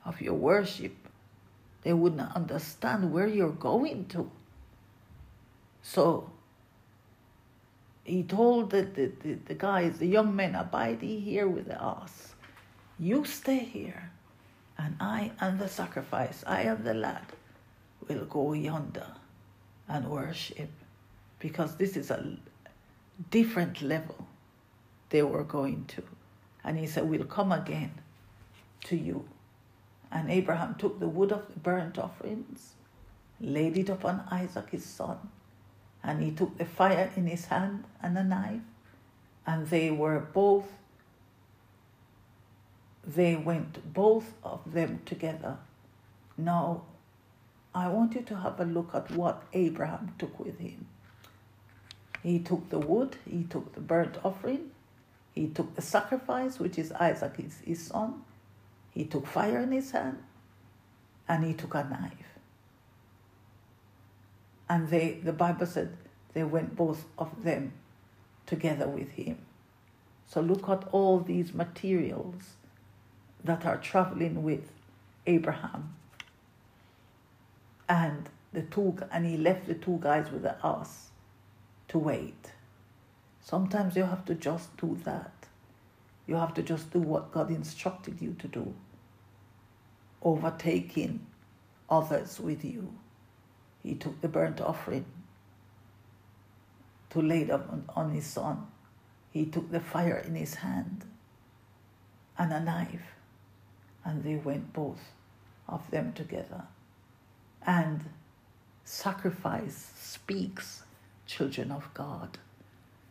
of 0.04 0.20
your 0.20 0.34
worship. 0.34 0.94
They 1.82 1.92
wouldn't 1.92 2.34
understand 2.34 3.12
where 3.12 3.26
you're 3.26 3.50
going 3.50 4.06
to. 4.06 4.30
So 5.82 6.30
he 8.04 8.22
told 8.22 8.70
the, 8.70 8.82
the, 8.82 9.12
the, 9.22 9.34
the 9.46 9.54
guys, 9.54 9.98
the 9.98 10.06
young 10.06 10.34
men, 10.34 10.54
abide 10.54 11.02
here 11.02 11.48
with 11.48 11.70
us. 11.70 12.34
You 12.98 13.24
stay 13.24 13.58
here, 13.58 14.10
and 14.78 14.96
I 15.00 15.32
and 15.40 15.58
the 15.58 15.68
sacrifice, 15.68 16.44
I 16.46 16.62
and 16.62 16.84
the 16.84 16.94
lad, 16.94 17.26
will 18.08 18.24
go 18.24 18.52
yonder 18.52 19.06
and 19.88 20.08
worship. 20.08 20.70
Because 21.38 21.76
this 21.76 21.96
is 21.96 22.10
a 22.10 22.36
different 23.30 23.82
level 23.82 24.26
they 25.10 25.22
were 25.22 25.44
going 25.44 25.84
to. 25.86 26.02
And 26.64 26.78
he 26.78 26.86
said, 26.86 27.08
We'll 27.08 27.24
come 27.24 27.52
again 27.52 27.92
to 28.84 28.96
you. 28.96 29.28
And 30.10 30.30
Abraham 30.30 30.76
took 30.76 31.00
the 31.00 31.08
wood 31.08 31.32
of 31.32 31.46
the 31.52 31.58
burnt 31.58 31.98
offerings, 31.98 32.74
laid 33.40 33.76
it 33.76 33.88
upon 33.88 34.26
Isaac 34.30 34.70
his 34.70 34.84
son, 34.84 35.18
and 36.02 36.22
he 36.22 36.30
took 36.30 36.56
the 36.56 36.64
fire 36.64 37.10
in 37.16 37.26
his 37.26 37.46
hand 37.46 37.84
and 38.02 38.16
a 38.16 38.22
knife, 38.22 38.60
and 39.46 39.66
they 39.68 39.90
were 39.90 40.20
both, 40.20 40.66
they 43.06 43.36
went 43.36 43.92
both 43.92 44.34
of 44.42 44.60
them 44.72 45.00
together. 45.04 45.58
Now, 46.36 46.82
I 47.74 47.88
want 47.88 48.14
you 48.14 48.22
to 48.22 48.36
have 48.36 48.60
a 48.60 48.64
look 48.64 48.94
at 48.94 49.10
what 49.10 49.42
Abraham 49.52 50.14
took 50.18 50.38
with 50.38 50.58
him. 50.58 50.86
He 52.22 52.38
took 52.38 52.70
the 52.70 52.78
wood, 52.78 53.16
he 53.28 53.44
took 53.44 53.74
the 53.74 53.80
burnt 53.80 54.16
offering, 54.24 54.70
he 55.34 55.48
took 55.48 55.74
the 55.74 55.82
sacrifice, 55.82 56.58
which 56.58 56.78
is 56.78 56.92
Isaac, 56.92 57.36
his, 57.36 57.58
his 57.64 57.86
son, 57.86 58.22
he 58.92 59.04
took 59.04 59.26
fire 59.26 59.60
in 59.60 59.72
his 59.72 59.90
hand, 59.90 60.22
and 61.28 61.44
he 61.44 61.52
took 61.52 61.74
a 61.74 61.84
knife. 61.84 62.38
And 64.68 64.88
they, 64.88 65.20
the 65.22 65.32
Bible 65.32 65.66
said, 65.66 65.96
they 66.32 66.44
went 66.44 66.76
both 66.76 67.04
of 67.18 67.42
them 67.42 67.72
together 68.46 68.88
with 68.88 69.10
him. 69.10 69.38
So 70.26 70.40
look 70.40 70.68
at 70.68 70.88
all 70.92 71.20
these 71.20 71.52
materials 71.52 72.54
that 73.44 73.64
are 73.66 73.76
traveling 73.76 74.42
with 74.42 74.70
Abraham. 75.26 75.94
And 77.88 78.28
the 78.52 78.62
two 78.62 78.96
and 79.12 79.26
he 79.26 79.36
left 79.36 79.66
the 79.66 79.74
two 79.74 79.98
guys 80.00 80.30
with 80.30 80.42
the 80.42 80.56
ass 80.64 81.10
to 81.88 81.98
wait. 81.98 82.52
Sometimes 83.40 83.94
you 83.96 84.04
have 84.04 84.24
to 84.24 84.34
just 84.34 84.74
do 84.78 84.98
that. 85.04 85.32
You 86.26 86.36
have 86.36 86.54
to 86.54 86.62
just 86.62 86.90
do 86.90 87.00
what 87.00 87.32
God 87.32 87.50
instructed 87.50 88.22
you 88.22 88.34
to 88.38 88.48
do, 88.48 88.74
overtaking 90.22 91.26
others 91.90 92.40
with 92.40 92.64
you. 92.64 92.94
He 93.82 93.94
took 93.94 94.20
the 94.22 94.28
burnt 94.28 94.62
offering 94.62 95.04
to 97.10 97.20
lay 97.20 97.44
them 97.44 97.62
on, 97.70 98.06
on 98.06 98.10
his 98.12 98.24
son. 98.24 98.66
He 99.30 99.44
took 99.44 99.70
the 99.70 99.80
fire 99.80 100.16
in 100.26 100.34
his 100.34 100.54
hand 100.54 101.04
and 102.38 102.52
a 102.52 102.60
knife, 102.60 103.13
and 104.04 104.22
they 104.22 104.36
went 104.36 104.72
both 104.72 105.00
of 105.68 105.90
them 105.90 106.12
together. 106.12 106.64
And 107.66 108.04
sacrifice 108.84 109.92
speaks 109.96 110.82
children 111.26 111.70
of 111.70 111.92
God. 111.94 112.38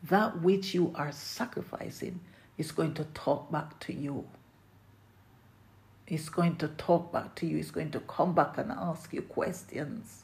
That 0.03 0.41
which 0.41 0.73
you 0.73 0.91
are 0.95 1.11
sacrificing 1.11 2.19
is 2.57 2.71
going 2.71 2.93
to 2.95 3.05
talk 3.05 3.51
back 3.51 3.79
to 3.81 3.93
you. 3.93 4.25
It's 6.05 6.29
going 6.29 6.57
to 6.57 6.67
talk 6.67 7.11
back 7.11 7.35
to 7.35 7.47
you. 7.47 7.57
It's 7.57 7.71
going 7.71 7.91
to 7.91 7.99
come 8.01 8.35
back 8.35 8.57
and 8.57 8.71
ask 8.71 9.13
you 9.13 9.21
questions. 9.21 10.23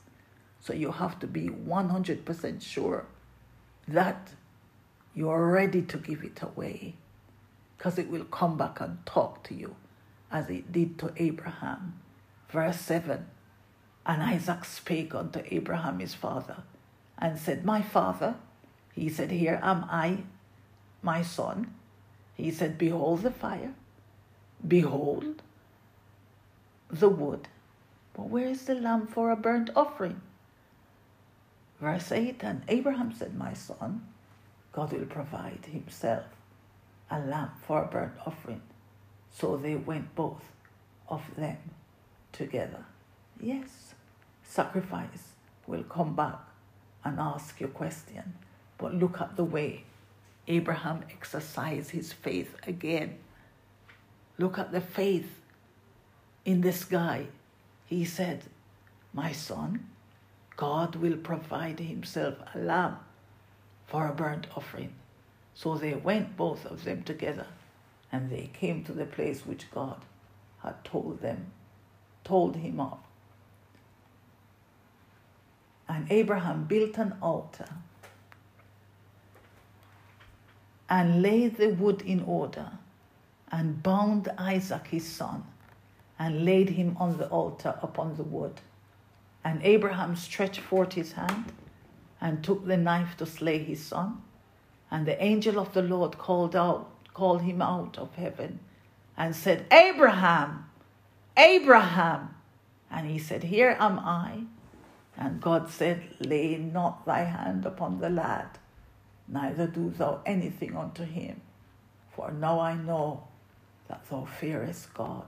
So 0.59 0.73
you 0.73 0.91
have 0.91 1.19
to 1.19 1.27
be 1.27 1.47
100% 1.47 2.61
sure 2.61 3.05
that 3.87 4.31
you 5.15 5.29
are 5.29 5.47
ready 5.47 5.81
to 5.81 5.97
give 5.97 6.23
it 6.23 6.41
away 6.41 6.95
because 7.77 7.97
it 7.97 8.09
will 8.09 8.25
come 8.25 8.57
back 8.57 8.81
and 8.81 9.03
talk 9.05 9.43
to 9.45 9.55
you 9.55 9.75
as 10.31 10.49
it 10.49 10.71
did 10.71 10.97
to 10.99 11.13
Abraham. 11.17 11.99
Verse 12.49 12.79
7 12.79 13.25
And 14.05 14.23
Isaac 14.23 14.65
spake 14.65 15.13
unto 15.15 15.41
Abraham 15.49 15.99
his 15.99 16.13
father 16.13 16.63
and 17.17 17.37
said, 17.37 17.65
My 17.65 17.81
father, 17.81 18.35
he 18.93 19.09
said, 19.09 19.31
Here 19.31 19.59
am 19.61 19.85
I, 19.89 20.23
my 21.01 21.21
son. 21.21 21.73
He 22.35 22.51
said, 22.51 22.77
Behold 22.77 23.23
the 23.23 23.31
fire, 23.31 23.73
behold 24.65 25.41
the 26.89 27.09
wood. 27.09 27.47
But 28.13 28.29
where 28.29 28.47
is 28.47 28.65
the 28.65 28.75
lamb 28.75 29.07
for 29.07 29.31
a 29.31 29.35
burnt 29.35 29.69
offering? 29.75 30.21
Verse 31.79 32.11
8 32.11 32.43
And 32.43 32.63
Abraham 32.67 33.13
said, 33.13 33.37
My 33.37 33.53
son, 33.53 34.07
God 34.71 34.91
will 34.91 35.05
provide 35.05 35.67
himself 35.71 36.25
a 37.09 37.19
lamb 37.19 37.51
for 37.65 37.83
a 37.83 37.87
burnt 37.87 38.13
offering. 38.25 38.61
So 39.31 39.57
they 39.57 39.75
went 39.75 40.15
both 40.15 40.43
of 41.07 41.23
them 41.35 41.57
together. 42.31 42.85
Yes, 43.39 43.95
sacrifice 44.43 45.33
will 45.67 45.83
come 45.83 46.15
back 46.15 46.39
and 47.03 47.19
ask 47.19 47.59
your 47.59 47.69
question. 47.69 48.33
But 48.77 48.95
look 48.95 49.21
at 49.21 49.35
the 49.35 49.43
way 49.43 49.83
Abraham 50.47 51.03
exercised 51.11 51.91
his 51.91 52.11
faith 52.11 52.55
again. 52.67 53.17
Look 54.37 54.57
at 54.57 54.71
the 54.71 54.81
faith 54.81 55.41
in 56.45 56.61
this 56.61 56.83
guy. 56.83 57.27
He 57.85 58.05
said, 58.05 58.43
My 59.13 59.31
son, 59.31 59.89
God 60.55 60.95
will 60.95 61.17
provide 61.17 61.79
himself 61.79 62.35
a 62.53 62.59
lamb 62.59 62.97
for 63.87 64.07
a 64.07 64.13
burnt 64.13 64.47
offering. 64.55 64.93
So 65.53 65.75
they 65.75 65.93
went 65.93 66.37
both 66.37 66.65
of 66.65 66.83
them 66.83 67.03
together 67.03 67.47
and 68.11 68.29
they 68.29 68.49
came 68.53 68.83
to 68.83 68.93
the 68.93 69.05
place 69.05 69.45
which 69.45 69.69
God 69.71 70.03
had 70.63 70.83
told 70.83 71.21
them, 71.21 71.51
told 72.23 72.55
him 72.57 72.79
of. 72.79 72.99
And 75.87 76.11
Abraham 76.11 76.65
built 76.65 76.97
an 76.97 77.15
altar 77.21 77.69
and 80.89 81.21
laid 81.21 81.57
the 81.57 81.69
wood 81.69 82.01
in 82.01 82.23
order 82.23 82.71
and 83.51 83.81
bound 83.81 84.29
Isaac 84.37 84.87
his 84.87 85.07
son 85.07 85.43
and 86.17 86.45
laid 86.45 86.69
him 86.69 86.97
on 86.99 87.17
the 87.17 87.27
altar 87.29 87.79
upon 87.81 88.17
the 88.17 88.23
wood. 88.23 88.61
And 89.43 89.61
Abraham 89.63 90.15
stretched 90.15 90.59
forth 90.59 90.93
his 90.93 91.13
hand 91.13 91.53
and 92.19 92.43
took 92.43 92.65
the 92.65 92.77
knife 92.77 93.15
to 93.17 93.25
slay 93.25 93.59
his 93.59 93.83
son. 93.83 94.21
And 94.91 95.05
the 95.05 95.21
angel 95.23 95.59
of 95.59 95.73
the 95.73 95.81
Lord 95.81 96.17
called 96.17 96.55
out, 96.55 96.89
called 97.19 97.41
him 97.41 97.61
out 97.61 97.97
of 97.97 98.15
heaven 98.15 98.59
and 99.17 99.35
said, 99.35 99.65
Abraham, 99.71 100.65
Abraham. 101.35 102.35
And 102.89 103.11
he 103.11 103.19
said, 103.19 103.43
Here 103.43 103.75
am 103.77 103.99
I. 103.99 104.43
And 105.17 105.41
God 105.41 105.69
said, 105.69 106.01
Lay 106.21 106.55
not 106.55 107.05
thy 107.05 107.23
hand 107.23 107.65
upon 107.65 107.99
the 107.99 108.09
lad, 108.09 108.57
neither 109.27 109.67
do 109.67 109.89
thou 109.89 110.21
anything 110.25 110.77
unto 110.77 111.03
him. 111.03 111.41
For 112.15 112.31
now 112.31 112.61
I 112.61 112.75
know 112.75 113.27
that 113.89 114.09
thou 114.09 114.23
fearest 114.23 114.93
God, 114.93 115.27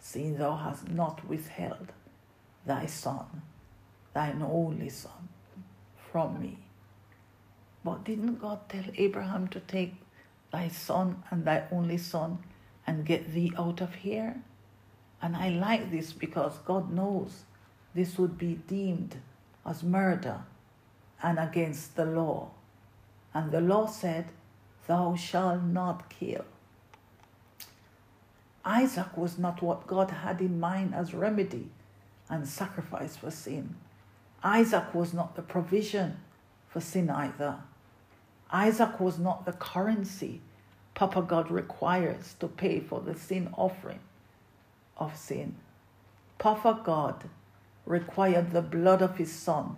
seeing 0.00 0.36
thou 0.38 0.56
hast 0.56 0.88
not 0.88 1.24
withheld 1.28 1.92
thy 2.66 2.86
son, 2.86 3.42
thine 4.12 4.42
only 4.42 4.88
son, 4.88 5.28
from 6.10 6.40
me. 6.40 6.58
But 7.84 8.02
didn't 8.02 8.40
God 8.40 8.68
tell 8.68 8.84
Abraham 8.96 9.46
to 9.48 9.60
take 9.60 9.94
thy 10.52 10.68
son 10.68 11.22
and 11.30 11.44
thy 11.44 11.64
only 11.72 11.98
son 11.98 12.38
and 12.86 13.04
get 13.04 13.32
thee 13.32 13.52
out 13.58 13.80
of 13.80 13.96
here? 13.96 14.42
And 15.20 15.36
I 15.36 15.50
like 15.50 15.90
this 15.90 16.12
because 16.12 16.58
God 16.58 16.92
knows 16.92 17.44
this 17.94 18.18
would 18.18 18.38
be 18.38 18.54
deemed 18.54 19.16
as 19.64 19.82
murder 19.82 20.42
and 21.22 21.38
against 21.38 21.96
the 21.96 22.04
law. 22.04 22.50
And 23.34 23.50
the 23.50 23.60
law 23.60 23.86
said, 23.86 24.26
Thou 24.86 25.14
shalt 25.14 25.62
not 25.62 26.08
kill. 26.08 26.44
Isaac 28.64 29.16
was 29.16 29.38
not 29.38 29.62
what 29.62 29.86
God 29.86 30.10
had 30.10 30.40
in 30.40 30.60
mind 30.60 30.94
as 30.94 31.14
remedy 31.14 31.70
and 32.28 32.46
sacrifice 32.46 33.16
for 33.16 33.30
sin. 33.30 33.76
Isaac 34.42 34.94
was 34.94 35.12
not 35.12 35.36
the 35.36 35.42
provision 35.42 36.18
for 36.68 36.80
sin 36.80 37.10
either. 37.10 37.58
Isaac 38.52 39.00
was 39.00 39.18
not 39.18 39.46
the 39.46 39.52
currency 39.52 40.40
Papa 40.94 41.22
God 41.22 41.50
requires 41.50 42.34
to 42.40 42.48
pay 42.48 42.80
for 42.80 43.00
the 43.00 43.14
sin 43.14 43.48
offering 43.56 44.00
of 44.96 45.16
sin. 45.16 45.56
Papa 46.38 46.80
God 46.84 47.24
required 47.86 48.50
the 48.50 48.62
blood 48.62 49.02
of 49.02 49.16
his 49.16 49.32
son 49.32 49.76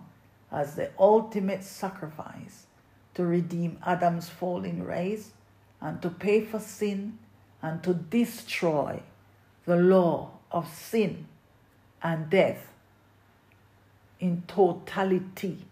as 0.51 0.75
the 0.75 0.91
ultimate 0.99 1.63
sacrifice 1.63 2.67
to 3.13 3.25
redeem 3.25 3.79
Adam's 3.85 4.29
fallen 4.29 4.83
race 4.83 5.31
and 5.81 6.01
to 6.01 6.09
pay 6.09 6.41
for 6.41 6.59
sin 6.59 7.17
and 7.61 7.81
to 7.83 7.93
destroy 7.93 9.01
the 9.65 9.77
law 9.77 10.31
of 10.51 10.71
sin 10.71 11.27
and 12.03 12.29
death 12.29 12.71
in 14.19 14.43
totality 14.47 15.65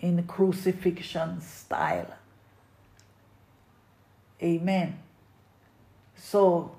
in 0.00 0.22
crucifixion 0.24 1.40
style. 1.40 2.14
Amen. 4.42 4.98
So 6.16 6.72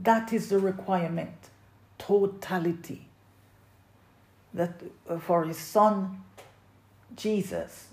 that 0.00 0.32
is 0.32 0.48
the 0.48 0.58
requirement 0.58 1.50
totality. 1.98 3.06
That 4.54 4.82
uh, 5.08 5.18
for 5.18 5.44
his 5.44 5.58
son 5.58 6.22
Jesus, 7.16 7.88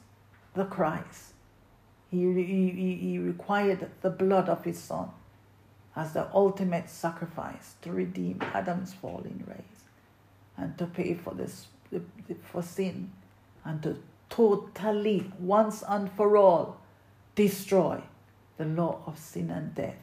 the 0.54 0.66
Christ, 0.66 1.34
he, 2.10 2.20
he, 2.34 2.96
he 2.96 3.20
required 3.20 3.90
the 4.02 4.10
blood 4.10 4.50
of 4.50 4.64
his 4.64 4.80
son 4.80 5.10
as 5.96 6.14
the 6.14 6.28
ultimate 6.34 6.90
sacrifice 6.90 7.76
to 7.82 7.92
redeem 7.92 8.40
Adam's 8.54 8.94
fallen 8.94 9.44
race 9.48 9.84
and 10.58 10.78
to 10.78 10.86
pay 10.86 11.14
for 11.14 11.34
this 11.34 11.68
for 12.44 12.62
sin 12.62 13.12
and 13.66 13.82
to 13.82 13.98
totally 14.30 15.32
once 15.40 15.84
and 15.88 16.12
for 16.12 16.38
all 16.38 16.82
destroy 17.36 18.02
the 18.58 18.66
law 18.66 19.02
of 19.06 19.18
sin 19.18 19.50
and 19.50 19.74
death 19.74 19.96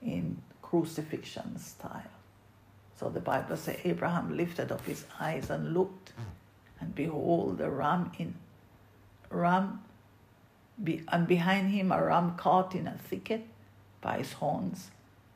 in 0.00 0.40
crucifixion 0.60 1.58
style. 1.58 2.10
So 2.96 3.08
the 3.08 3.20
Bible 3.20 3.56
says 3.56 3.78
Abraham 3.84 4.36
lifted 4.36 4.72
up 4.72 4.84
his 4.86 5.04
eyes 5.20 5.50
and 5.50 5.74
looked, 5.74 6.12
and 6.80 6.94
behold, 6.94 7.58
the 7.58 7.70
ram 7.70 8.12
in 8.18 8.34
ram, 9.30 9.82
be, 10.82 11.02
and 11.08 11.26
behind 11.26 11.70
him 11.70 11.92
a 11.92 12.02
ram 12.02 12.36
caught 12.36 12.74
in 12.74 12.86
a 12.86 12.96
thicket 12.96 13.46
by 14.00 14.18
his 14.18 14.32
horns. 14.34 14.90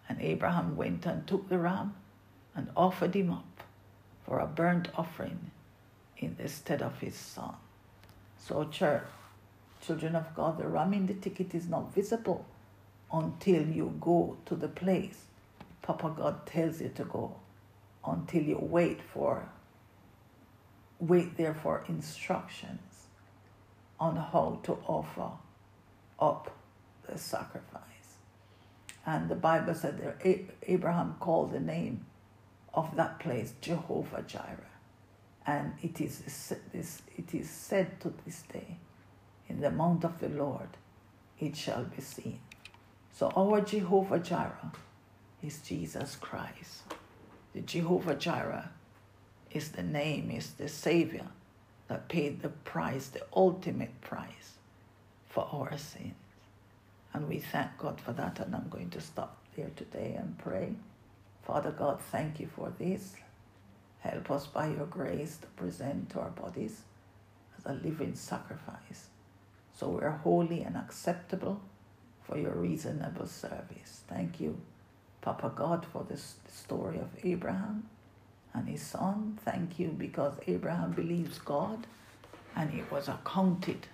And 0.08 0.20
Abraham 0.20 0.76
went 0.76 1.04
and 1.06 1.26
took 1.26 1.48
the 1.48 1.58
ram 1.58 1.94
and 2.54 2.70
offered 2.76 3.14
him 3.14 3.32
up 3.32 3.62
for 4.24 4.38
a 4.38 4.46
burnt 4.46 4.88
offering 4.96 5.50
in 6.18 6.36
the 6.40 6.48
stead 6.48 6.82
of 6.82 7.00
his 7.00 7.14
son. 7.14 7.56
So, 8.46 8.64
church, 8.64 9.02
children 9.80 10.14
of 10.14 10.34
God, 10.34 10.58
the 10.58 10.68
ram 10.68 10.92
in 10.92 11.06
the 11.06 11.14
ticket 11.14 11.54
is 11.54 11.68
not 11.68 11.94
visible 11.94 12.46
until 13.12 13.66
you 13.66 13.96
go 14.00 14.36
to 14.46 14.54
the 14.54 14.68
place 14.68 15.26
Papa 15.86 16.12
God 16.16 16.46
tells 16.46 16.80
you 16.80 16.90
to 16.96 17.04
go, 17.04 17.36
until 18.04 18.42
you 18.42 18.58
wait 18.60 19.00
for, 19.00 19.48
wait 20.98 21.36
there 21.36 21.54
for 21.54 21.84
instructions 21.88 23.06
on 24.00 24.16
how 24.16 24.58
to 24.64 24.78
offer 24.86 25.30
up 26.18 26.56
the 27.08 27.16
sacrifice. 27.16 27.82
And 29.06 29.28
the 29.28 29.36
Bible 29.36 29.74
said 29.74 29.98
that 29.98 30.50
Abraham 30.64 31.14
called 31.20 31.52
the 31.52 31.60
name 31.60 32.04
of 32.74 32.96
that 32.96 33.20
place 33.20 33.54
Jehovah 33.60 34.22
Jireh. 34.22 34.75
And 35.46 35.74
it 35.82 36.00
is, 36.00 36.52
it 36.72 37.34
is 37.34 37.50
said 37.50 38.00
to 38.00 38.12
this 38.24 38.42
day, 38.52 38.78
in 39.48 39.60
the 39.60 39.70
mount 39.70 40.04
of 40.04 40.18
the 40.18 40.28
Lord 40.28 40.68
it 41.38 41.56
shall 41.56 41.84
be 41.84 42.02
seen. 42.02 42.40
So 43.12 43.30
our 43.36 43.60
Jehovah 43.60 44.18
Jireh 44.18 44.72
is 45.42 45.58
Jesus 45.58 46.16
Christ. 46.16 46.82
The 47.52 47.60
Jehovah 47.60 48.14
Jireh 48.14 48.70
is 49.50 49.70
the 49.70 49.82
name, 49.82 50.30
is 50.30 50.50
the 50.52 50.68
Savior 50.68 51.26
that 51.88 52.08
paid 52.08 52.42
the 52.42 52.48
price, 52.48 53.06
the 53.08 53.22
ultimate 53.34 54.00
price 54.00 54.58
for 55.28 55.48
our 55.52 55.78
sins. 55.78 56.14
And 57.14 57.28
we 57.28 57.38
thank 57.38 57.78
God 57.78 58.00
for 58.00 58.12
that. 58.12 58.40
And 58.40 58.54
I'm 58.54 58.68
going 58.68 58.90
to 58.90 59.00
stop 59.00 59.36
there 59.56 59.70
today 59.76 60.16
and 60.18 60.36
pray. 60.36 60.74
Father 61.44 61.70
God, 61.70 62.00
thank 62.10 62.40
you 62.40 62.48
for 62.48 62.72
this. 62.78 63.14
Help 64.10 64.30
us 64.30 64.46
by 64.46 64.68
your 64.68 64.86
grace 64.86 65.36
to 65.38 65.46
present 65.48 66.16
our 66.16 66.30
bodies 66.30 66.82
as 67.58 67.66
a 67.66 67.72
living 67.72 68.14
sacrifice. 68.14 69.08
So 69.74 69.88
we're 69.88 70.10
holy 70.10 70.62
and 70.62 70.76
acceptable 70.76 71.60
for 72.22 72.38
your 72.38 72.52
reasonable 72.52 73.26
service. 73.26 74.02
Thank 74.08 74.40
you, 74.40 74.60
Papa 75.22 75.52
God, 75.54 75.84
for 75.92 76.04
this 76.08 76.36
story 76.48 76.98
of 76.98 77.08
Abraham 77.24 77.88
and 78.54 78.68
his 78.68 78.82
son. 78.82 79.38
Thank 79.44 79.78
you 79.80 79.88
because 79.88 80.34
Abraham 80.46 80.92
believes 80.92 81.38
God 81.38 81.86
and 82.54 82.72
it 82.72 82.90
was 82.92 83.08
accounted 83.08 83.88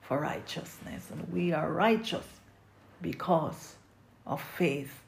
for 0.00 0.18
righteousness. 0.18 1.10
And 1.12 1.30
we 1.30 1.52
are 1.52 1.70
righteous 1.70 2.26
because 3.02 3.74
of 4.26 4.40
faith, 4.40 5.02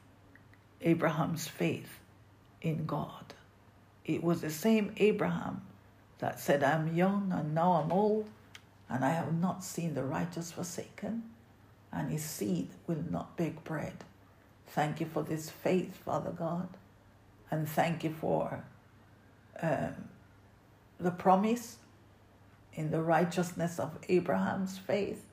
Abraham's 0.81 1.47
faith 1.47 1.99
in 2.61 2.85
God. 2.85 3.33
It 4.09 4.23
was 4.23 4.41
the 4.41 4.49
same 4.49 4.91
Abraham 4.97 5.61
that 6.17 6.39
said, 6.39 6.63
I'm 6.63 6.95
young 6.95 7.31
and 7.31 7.53
now 7.53 7.73
I'm 7.73 7.91
old, 7.91 8.27
and 8.89 9.05
I 9.05 9.11
have 9.11 9.39
not 9.39 9.63
seen 9.63 9.93
the 9.93 10.03
righteous 10.03 10.51
forsaken, 10.51 11.21
and 11.93 12.11
his 12.11 12.23
seed 12.23 12.69
will 12.87 13.03
not 13.07 13.37
beg 13.37 13.63
bread. 13.63 14.03
Thank 14.65 14.99
you 14.99 15.05
for 15.05 15.21
this 15.21 15.51
faith, 15.51 15.95
Father 15.95 16.31
God, 16.31 16.69
and 17.51 17.69
thank 17.69 18.03
you 18.03 18.09
for 18.09 18.63
um, 19.61 20.09
the 20.99 21.11
promise 21.11 21.77
in 22.73 22.89
the 22.89 23.03
righteousness 23.03 23.77
of 23.77 23.95
Abraham's 24.09 24.79
faith 24.79 25.23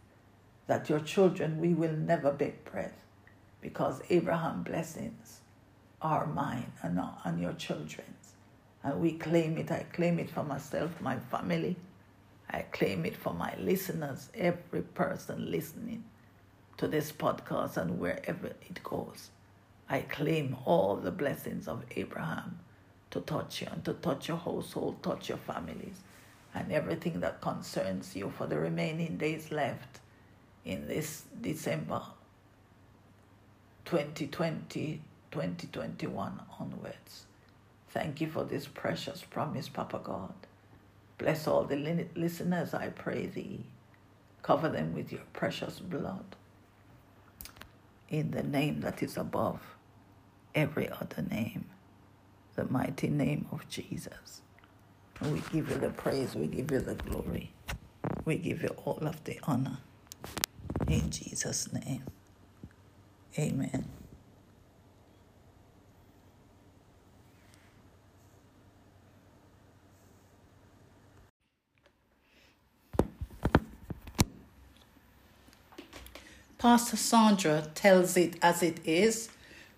that 0.66 0.90
your 0.90 1.00
children, 1.00 1.62
we 1.62 1.72
will 1.72 1.96
never 1.96 2.30
beg 2.30 2.62
bread 2.66 2.92
because 3.62 4.02
Abraham 4.10 4.62
blessings 4.64 5.40
are 6.02 6.26
mine 6.26 6.72
and, 6.82 6.94
not 6.94 7.22
and 7.24 7.40
your 7.40 7.54
children. 7.54 8.15
And 8.86 9.00
we 9.00 9.14
claim 9.14 9.58
it. 9.58 9.72
I 9.72 9.84
claim 9.92 10.20
it 10.20 10.30
for 10.30 10.44
myself, 10.44 11.00
my 11.00 11.18
family. 11.18 11.74
I 12.48 12.60
claim 12.60 13.04
it 13.04 13.16
for 13.16 13.34
my 13.34 13.52
listeners, 13.58 14.28
every 14.32 14.82
person 14.82 15.50
listening 15.50 16.04
to 16.76 16.86
this 16.86 17.10
podcast 17.10 17.78
and 17.78 17.98
wherever 17.98 18.46
it 18.46 18.80
goes. 18.84 19.30
I 19.88 20.02
claim 20.02 20.56
all 20.64 20.94
the 20.94 21.10
blessings 21.10 21.66
of 21.66 21.82
Abraham 21.96 22.60
to 23.10 23.22
touch 23.22 23.60
you 23.60 23.66
and 23.72 23.84
to 23.86 23.94
touch 23.94 24.28
your 24.28 24.36
household, 24.36 25.02
touch 25.02 25.30
your 25.30 25.38
families, 25.38 25.98
and 26.54 26.70
everything 26.70 27.18
that 27.20 27.40
concerns 27.40 28.14
you 28.14 28.32
for 28.38 28.46
the 28.46 28.56
remaining 28.56 29.16
days 29.16 29.50
left 29.50 29.98
in 30.64 30.86
this 30.86 31.24
December 31.40 32.02
2020 33.84 35.00
2021 35.32 36.40
onwards. 36.60 37.26
Thank 37.96 38.20
you 38.20 38.26
for 38.26 38.44
this 38.44 38.66
precious 38.66 39.22
promise, 39.22 39.70
Papa 39.70 39.98
God. 40.04 40.34
Bless 41.16 41.46
all 41.48 41.64
the 41.64 42.06
listeners, 42.14 42.74
I 42.74 42.88
pray 42.90 43.24
thee. 43.24 43.64
Cover 44.42 44.68
them 44.68 44.94
with 44.94 45.10
your 45.12 45.22
precious 45.32 45.80
blood. 45.80 46.36
In 48.10 48.32
the 48.32 48.42
name 48.42 48.82
that 48.82 49.02
is 49.02 49.16
above 49.16 49.62
every 50.54 50.90
other 50.90 51.22
name, 51.22 51.64
the 52.54 52.66
mighty 52.66 53.08
name 53.08 53.46
of 53.50 53.66
Jesus. 53.70 54.42
We 55.22 55.40
give 55.50 55.70
you 55.70 55.78
the 55.78 55.88
praise, 55.88 56.34
we 56.34 56.48
give 56.48 56.70
you 56.70 56.80
the 56.80 56.96
glory, 56.96 57.50
we 58.26 58.36
give 58.36 58.62
you 58.62 58.76
all 58.84 58.98
of 59.00 59.24
the 59.24 59.40
honor. 59.44 59.78
In 60.86 61.08
Jesus' 61.08 61.72
name. 61.72 62.04
Amen. 63.38 63.95
Pastor 76.58 76.96
Sandra 76.96 77.68
tells 77.74 78.16
it 78.16 78.36
as 78.40 78.62
it 78.62 78.80
is. 78.86 79.28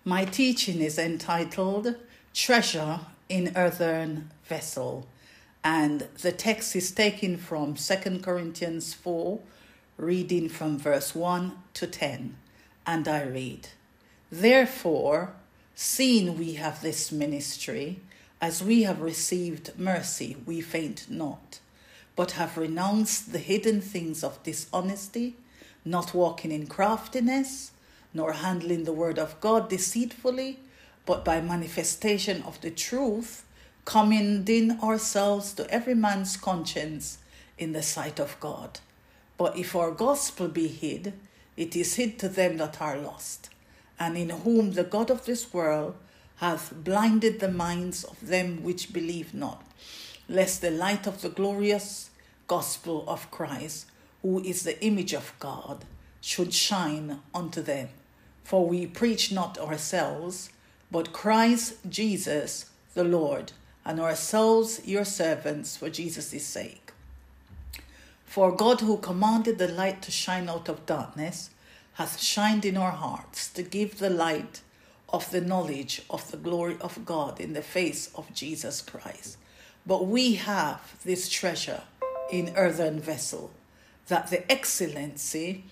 My 0.05 0.23
teaching 0.23 0.79
is 0.79 0.97
entitled 0.97 1.95
Treasure 2.33 3.01
in 3.27 3.51
Earthen 3.53 4.29
Vessel, 4.45 5.05
and 5.61 6.07
the 6.21 6.31
text 6.31 6.77
is 6.77 6.91
taken 6.91 7.35
from 7.35 7.73
2 7.73 8.19
Corinthians 8.19 8.93
4, 8.93 9.41
reading 9.97 10.47
from 10.47 10.77
verse 10.77 11.13
1 11.13 11.51
to 11.73 11.85
10. 11.85 12.37
And 12.87 13.07
I 13.09 13.23
read 13.23 13.67
Therefore, 14.31 15.33
seeing 15.75 16.39
we 16.39 16.53
have 16.53 16.81
this 16.81 17.11
ministry, 17.11 17.99
as 18.39 18.63
we 18.63 18.83
have 18.83 19.01
received 19.01 19.77
mercy, 19.77 20.37
we 20.45 20.61
faint 20.61 21.07
not, 21.09 21.59
but 22.15 22.31
have 22.31 22.57
renounced 22.57 23.33
the 23.33 23.39
hidden 23.39 23.81
things 23.81 24.23
of 24.23 24.41
dishonesty 24.43 25.35
not 25.85 26.13
walking 26.13 26.51
in 26.51 26.67
craftiness, 26.67 27.71
nor 28.13 28.33
handling 28.33 28.83
the 28.83 28.93
word 28.93 29.19
of 29.19 29.39
God 29.39 29.69
deceitfully, 29.69 30.59
but 31.05 31.23
by 31.25 31.41
manifestation 31.41 32.41
of 32.43 32.59
the 32.61 32.71
truth, 32.71 33.45
commending 33.85 34.79
ourselves 34.81 35.53
to 35.53 35.69
every 35.69 35.95
man's 35.95 36.37
conscience 36.37 37.19
in 37.57 37.73
the 37.73 37.81
sight 37.81 38.19
of 38.19 38.39
God. 38.39 38.79
But 39.37 39.57
if 39.57 39.75
our 39.75 39.91
gospel 39.91 40.47
be 40.47 40.67
hid, 40.67 41.13
it 41.55 41.75
is 41.75 41.95
hid 41.95 42.19
to 42.19 42.29
them 42.29 42.57
that 42.57 42.81
are 42.81 42.97
lost, 42.97 43.49
and 43.99 44.17
in 44.17 44.29
whom 44.29 44.73
the 44.73 44.83
God 44.83 45.09
of 45.09 45.25
this 45.25 45.53
world 45.53 45.95
hath 46.37 46.73
blinded 46.73 47.39
the 47.39 47.51
minds 47.51 48.03
of 48.03 48.27
them 48.27 48.63
which 48.63 48.93
believe 48.93 49.33
not, 49.33 49.63
lest 50.27 50.61
the 50.61 50.71
light 50.71 51.05
of 51.05 51.21
the 51.21 51.29
glorious 51.29 52.11
gospel 52.47 53.03
of 53.07 53.29
Christ 53.29 53.88
who 54.21 54.41
is 54.43 54.63
the 54.63 54.83
image 54.83 55.13
of 55.13 55.33
God, 55.39 55.85
should 56.21 56.53
shine 56.53 57.21
unto 57.33 57.61
them. 57.61 57.89
For 58.43 58.67
we 58.67 58.87
preach 58.87 59.31
not 59.31 59.57
ourselves, 59.57 60.49
but 60.91 61.13
Christ 61.13 61.77
Jesus 61.87 62.65
the 62.93 63.03
Lord, 63.03 63.53
and 63.85 63.99
ourselves 63.99 64.81
your 64.85 65.05
servants 65.05 65.77
for 65.77 65.89
Jesus' 65.89 66.45
sake. 66.45 66.91
For 68.25 68.51
God, 68.51 68.81
who 68.81 68.97
commanded 68.97 69.57
the 69.57 69.67
light 69.67 70.01
to 70.03 70.11
shine 70.11 70.49
out 70.49 70.69
of 70.69 70.85
darkness, 70.85 71.49
hath 71.93 72.19
shined 72.19 72.65
in 72.65 72.77
our 72.77 72.91
hearts 72.91 73.49
to 73.49 73.63
give 73.63 73.99
the 73.99 74.09
light 74.09 74.61
of 75.09 75.31
the 75.31 75.41
knowledge 75.41 76.01
of 76.09 76.29
the 76.29 76.37
glory 76.37 76.77
of 76.81 77.05
God 77.05 77.39
in 77.39 77.53
the 77.53 77.61
face 77.61 78.09
of 78.15 78.33
Jesus 78.33 78.81
Christ. 78.81 79.37
But 79.85 80.05
we 80.05 80.35
have 80.35 80.95
this 81.03 81.29
treasure 81.29 81.83
in 82.31 82.53
earthen 82.55 82.99
vessel 82.99 83.51
that 84.09 84.29
the 84.29 84.51
excellency 84.51 85.63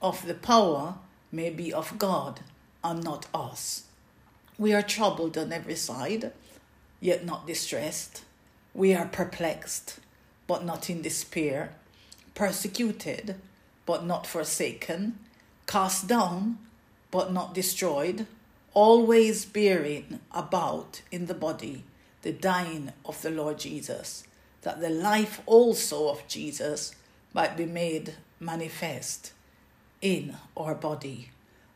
of 0.00 0.26
the 0.26 0.34
power 0.34 0.96
may 1.30 1.48
be 1.48 1.72
of 1.72 1.98
God 1.98 2.40
and 2.82 3.02
not 3.02 3.26
us. 3.32 3.84
We 4.58 4.74
are 4.74 4.82
troubled 4.82 5.38
on 5.38 5.52
every 5.52 5.76
side, 5.76 6.32
yet 7.00 7.24
not 7.24 7.46
distressed. 7.46 8.24
We 8.74 8.94
are 8.94 9.06
perplexed, 9.06 10.00
but 10.46 10.64
not 10.64 10.90
in 10.90 11.02
despair, 11.02 11.74
persecuted, 12.34 13.36
but 13.86 14.04
not 14.04 14.26
forsaken, 14.26 15.18
cast 15.66 16.08
down, 16.08 16.58
but 17.10 17.32
not 17.32 17.54
destroyed, 17.54 18.26
always 18.74 19.44
bearing 19.44 20.20
about 20.32 21.02
in 21.10 21.26
the 21.26 21.34
body 21.34 21.84
the 22.22 22.32
dying 22.32 22.92
of 23.04 23.20
the 23.22 23.30
Lord 23.30 23.58
Jesus, 23.58 24.24
that 24.62 24.80
the 24.80 24.90
life 24.90 25.40
also 25.44 26.08
of 26.08 26.26
Jesus 26.28 26.94
might 27.32 27.56
be 27.56 27.66
made 27.66 28.14
manifest 28.40 29.32
in 30.00 30.36
our 30.56 30.74
body. 30.74 31.30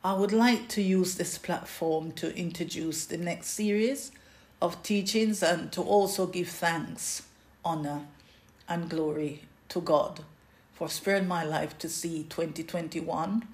I 0.04 0.12
would 0.12 0.32
like 0.32 0.68
to 0.70 0.82
use 0.82 1.14
this 1.14 1.38
platform 1.38 2.12
to 2.12 2.36
introduce 2.36 3.06
the 3.06 3.16
next 3.16 3.48
series 3.48 4.12
of 4.60 4.82
teachings 4.82 5.42
and 5.42 5.72
to 5.72 5.82
also 5.82 6.26
give 6.26 6.48
thanks, 6.48 7.22
honor, 7.64 8.02
and 8.68 8.88
glory 8.88 9.42
to 9.68 9.80
God 9.80 10.24
for 10.74 10.88
sparing 10.88 11.26
my 11.26 11.44
life 11.44 11.78
to 11.78 11.88
see 11.88 12.24
2021. 12.28 13.46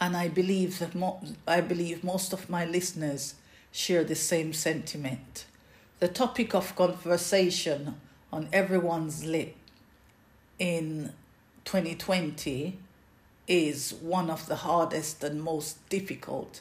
And 0.00 0.16
I 0.16 0.28
believe 0.28 0.80
that 0.80 0.94
mo- 0.94 1.22
I 1.46 1.60
believe 1.60 2.02
most 2.02 2.32
of 2.32 2.50
my 2.50 2.64
listeners 2.64 3.34
share 3.70 4.02
the 4.04 4.16
same 4.16 4.52
sentiment. 4.52 5.46
The 6.00 6.08
topic 6.08 6.54
of 6.54 6.74
conversation 6.74 8.00
on 8.32 8.48
everyone's 8.52 9.24
lip 9.24 9.54
in 10.62 11.12
2020 11.64 12.78
is 13.48 13.94
one 14.00 14.30
of 14.30 14.46
the 14.46 14.54
hardest 14.54 15.24
and 15.24 15.42
most 15.42 15.88
difficult 15.88 16.60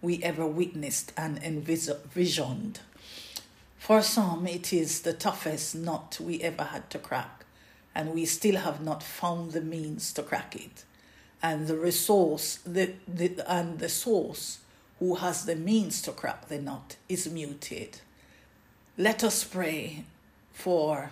we 0.00 0.22
ever 0.22 0.46
witnessed 0.46 1.12
and 1.18 1.36
envisioned. 1.42 2.80
For 3.76 4.00
some, 4.00 4.46
it 4.46 4.72
is 4.72 5.02
the 5.02 5.12
toughest 5.12 5.74
nut 5.74 6.16
we 6.18 6.40
ever 6.40 6.64
had 6.64 6.88
to 6.90 6.98
crack, 6.98 7.44
and 7.94 8.14
we 8.14 8.24
still 8.24 8.56
have 8.56 8.80
not 8.80 9.02
found 9.02 9.52
the 9.52 9.60
means 9.60 10.14
to 10.14 10.22
crack 10.22 10.56
it. 10.56 10.84
And 11.42 11.66
the 11.66 11.76
resource, 11.76 12.58
the, 12.64 12.94
the, 13.06 13.44
and 13.46 13.80
the 13.80 13.90
source 13.90 14.60
who 14.98 15.16
has 15.16 15.44
the 15.44 15.56
means 15.56 16.00
to 16.02 16.12
crack 16.12 16.48
the 16.48 16.58
nut 16.58 16.96
is 17.06 17.28
muted. 17.28 18.00
Let 18.96 19.22
us 19.22 19.44
pray 19.44 20.04
for 20.54 21.10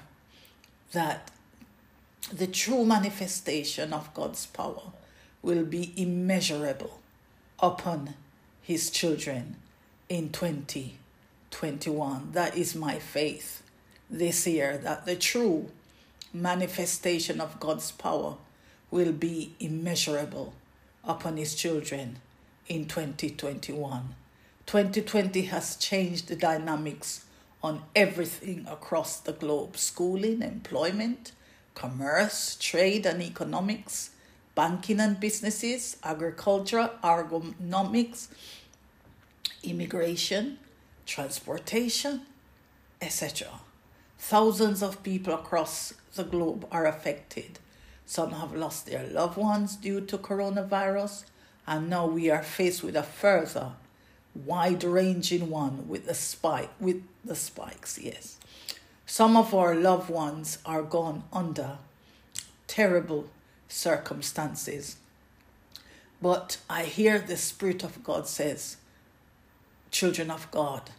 that 0.93 1.31
the 2.33 2.47
true 2.47 2.85
manifestation 2.85 3.93
of 3.93 4.13
God's 4.15 4.47
power 4.47 4.93
will 5.43 5.65
be 5.65 5.93
immeasurable 5.97 7.01
upon 7.59 8.15
his 8.63 8.91
children 8.91 9.57
in 10.09 10.31
2021. 10.31 12.33
That 12.33 12.57
is 12.57 12.75
my 12.75 12.99
faith 12.99 13.63
this 14.09 14.47
year 14.47 14.79
that 14.79 15.07
the 15.07 15.17
true 15.17 15.71
manifestation 16.33 17.41
of 17.41 17.59
God's 17.59 17.91
power 17.91 18.37
will 18.91 19.13
be 19.13 19.55
immeasurable 19.59 20.55
upon 21.05 21.37
his 21.37 21.55
children 21.55 22.17
in 22.69 22.87
2021. 22.87 24.15
2020 24.67 25.43
has 25.43 25.77
changed 25.77 26.29
the 26.29 26.37
dynamics 26.37 27.25
on 27.63 27.83
everything 27.95 28.67
across 28.69 29.19
the 29.19 29.33
globe 29.33 29.77
schooling, 29.77 30.43
employment, 30.43 31.33
commerce, 31.75 32.57
trade 32.61 33.07
and 33.07 33.23
economics, 33.23 34.11
banking 34.55 35.01
and 35.01 35.19
businesses, 35.19 35.97
agriculture, 36.03 36.91
ergonomics, 37.03 38.29
immigration, 39.63 40.59
transportation, 41.07 42.23
etc. 43.01 43.49
Thousands 44.19 44.83
of 44.83 45.03
people 45.03 45.33
across 45.35 45.95
the 46.15 46.25
globe 46.25 46.67
are 46.71 46.87
affected. 46.87 47.59
Some 48.05 48.33
have 48.33 48.55
lost 48.55 48.87
their 48.87 49.07
loved 49.07 49.37
ones 49.37 49.77
due 49.77 50.01
to 50.03 50.19
coronavirus, 50.19 51.25
and 51.67 51.89
now 51.89 52.07
we 52.07 52.29
are 52.31 52.43
faced 52.43 52.83
with 52.83 52.97
a 52.97 53.03
further 53.03 53.73
wide-ranging 54.35 55.51
one 55.51 55.89
with 55.89 56.07
the 56.07 56.15
spike 56.15 56.71
with 56.79 57.03
the 57.25 57.35
spikes, 57.35 57.99
yes. 57.99 58.37
Some 59.11 59.37
of 59.37 59.53
our 59.53 59.75
loved 59.75 60.09
ones 60.09 60.59
are 60.65 60.85
gone 60.85 61.25
under 61.33 61.79
terrible 62.69 63.29
circumstances. 63.67 64.99
But 66.23 66.59
I 66.71 66.85
hear 66.85 67.19
the 67.19 67.37
Spirit 67.37 67.83
of 67.83 68.05
God 68.05 68.29
says, 68.29 68.77
children 69.91 70.31
of 70.31 70.49
God, 70.53 70.91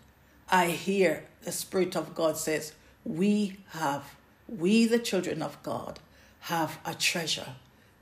I 0.49 0.71
hear 0.71 1.23
the 1.43 1.53
Spirit 1.53 1.95
of 1.95 2.13
God 2.13 2.35
says, 2.35 2.73
we 3.05 3.55
have, 3.69 4.03
we 4.45 4.87
the 4.87 4.99
children 4.99 5.41
of 5.41 5.63
God, 5.63 5.97
have 6.41 6.79
a 6.83 6.93
treasure 6.93 7.55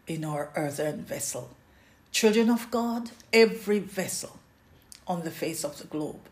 in 0.08 0.26
our 0.26 0.50
earthen 0.56 1.04
vessel. 1.04 1.52
Children 2.12 2.50
of 2.50 2.72
God, 2.72 3.12
every 3.32 3.78
vessel 3.78 4.40
on 5.06 5.24
the 5.24 5.30
face 5.30 5.64
of 5.64 5.78
the 5.78 5.86
globe 5.86 6.26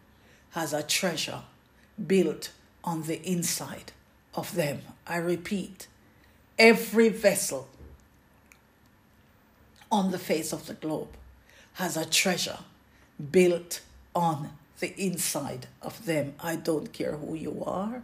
has 0.54 0.74
a 0.74 0.82
treasure 0.82 1.44
built 2.08 2.50
on 2.88 3.04
the 3.04 3.22
inside 3.30 3.92
of 4.34 4.56
them. 4.56 4.80
I 5.06 5.18
repeat, 5.18 5.88
every 6.58 7.10
vessel 7.10 7.68
on 9.92 10.12
the 10.12 10.18
face 10.18 10.54
of 10.54 10.68
the 10.68 10.74
globe 10.74 11.10
has 11.74 11.98
a 11.98 12.06
treasure 12.06 12.60
built 13.32 13.82
on 14.16 14.52
the 14.80 14.96
inside 15.00 15.68
of 15.82 16.06
them. 16.06 16.36
I 16.40 16.56
don't 16.56 16.94
care 16.94 17.18
who 17.18 17.36
you 17.36 17.62
are. 17.66 18.04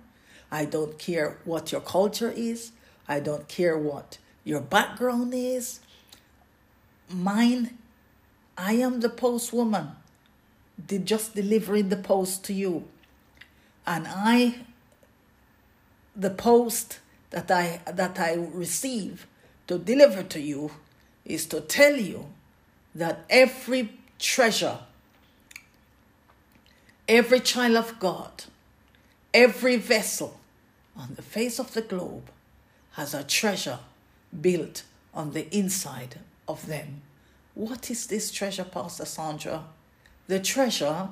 I 0.51 0.65
don't 0.65 0.99
care 0.99 1.37
what 1.45 1.71
your 1.71 1.81
culture 1.81 2.33
is. 2.35 2.73
I 3.07 3.21
don't 3.21 3.47
care 3.47 3.77
what 3.77 4.17
your 4.43 4.59
background 4.59 5.33
is. 5.33 5.79
Mine, 7.09 7.77
I 8.57 8.73
am 8.73 8.99
the 8.99 9.09
postwoman, 9.09 9.91
just 11.05 11.35
delivering 11.35 11.87
the 11.87 11.95
post 11.95 12.43
to 12.45 12.53
you. 12.53 12.83
And 13.87 14.07
I, 14.07 14.65
the 16.15 16.29
post 16.29 16.99
that 17.31 17.49
I 17.49 17.81
that 17.85 18.19
I 18.19 18.33
receive 18.35 19.27
to 19.67 19.77
deliver 19.77 20.23
to 20.23 20.39
you 20.39 20.71
is 21.25 21.45
to 21.47 21.61
tell 21.61 21.95
you 21.95 22.27
that 22.95 23.25
every 23.29 23.91
treasure, 24.19 24.79
every 27.07 27.39
child 27.39 27.75
of 27.75 27.99
God, 27.99 28.45
every 29.33 29.77
vessel 29.77 30.39
on 30.95 31.15
the 31.15 31.21
face 31.21 31.59
of 31.59 31.73
the 31.73 31.81
globe 31.81 32.29
has 32.91 33.13
a 33.13 33.23
treasure 33.23 33.79
built 34.41 34.83
on 35.13 35.31
the 35.31 35.55
inside 35.55 36.19
of 36.47 36.67
them. 36.67 37.01
What 37.55 37.89
is 37.89 38.07
this 38.07 38.31
treasure, 38.31 38.63
Pastor 38.63 39.05
Sandra? 39.05 39.65
The 40.27 40.39
treasure 40.39 41.09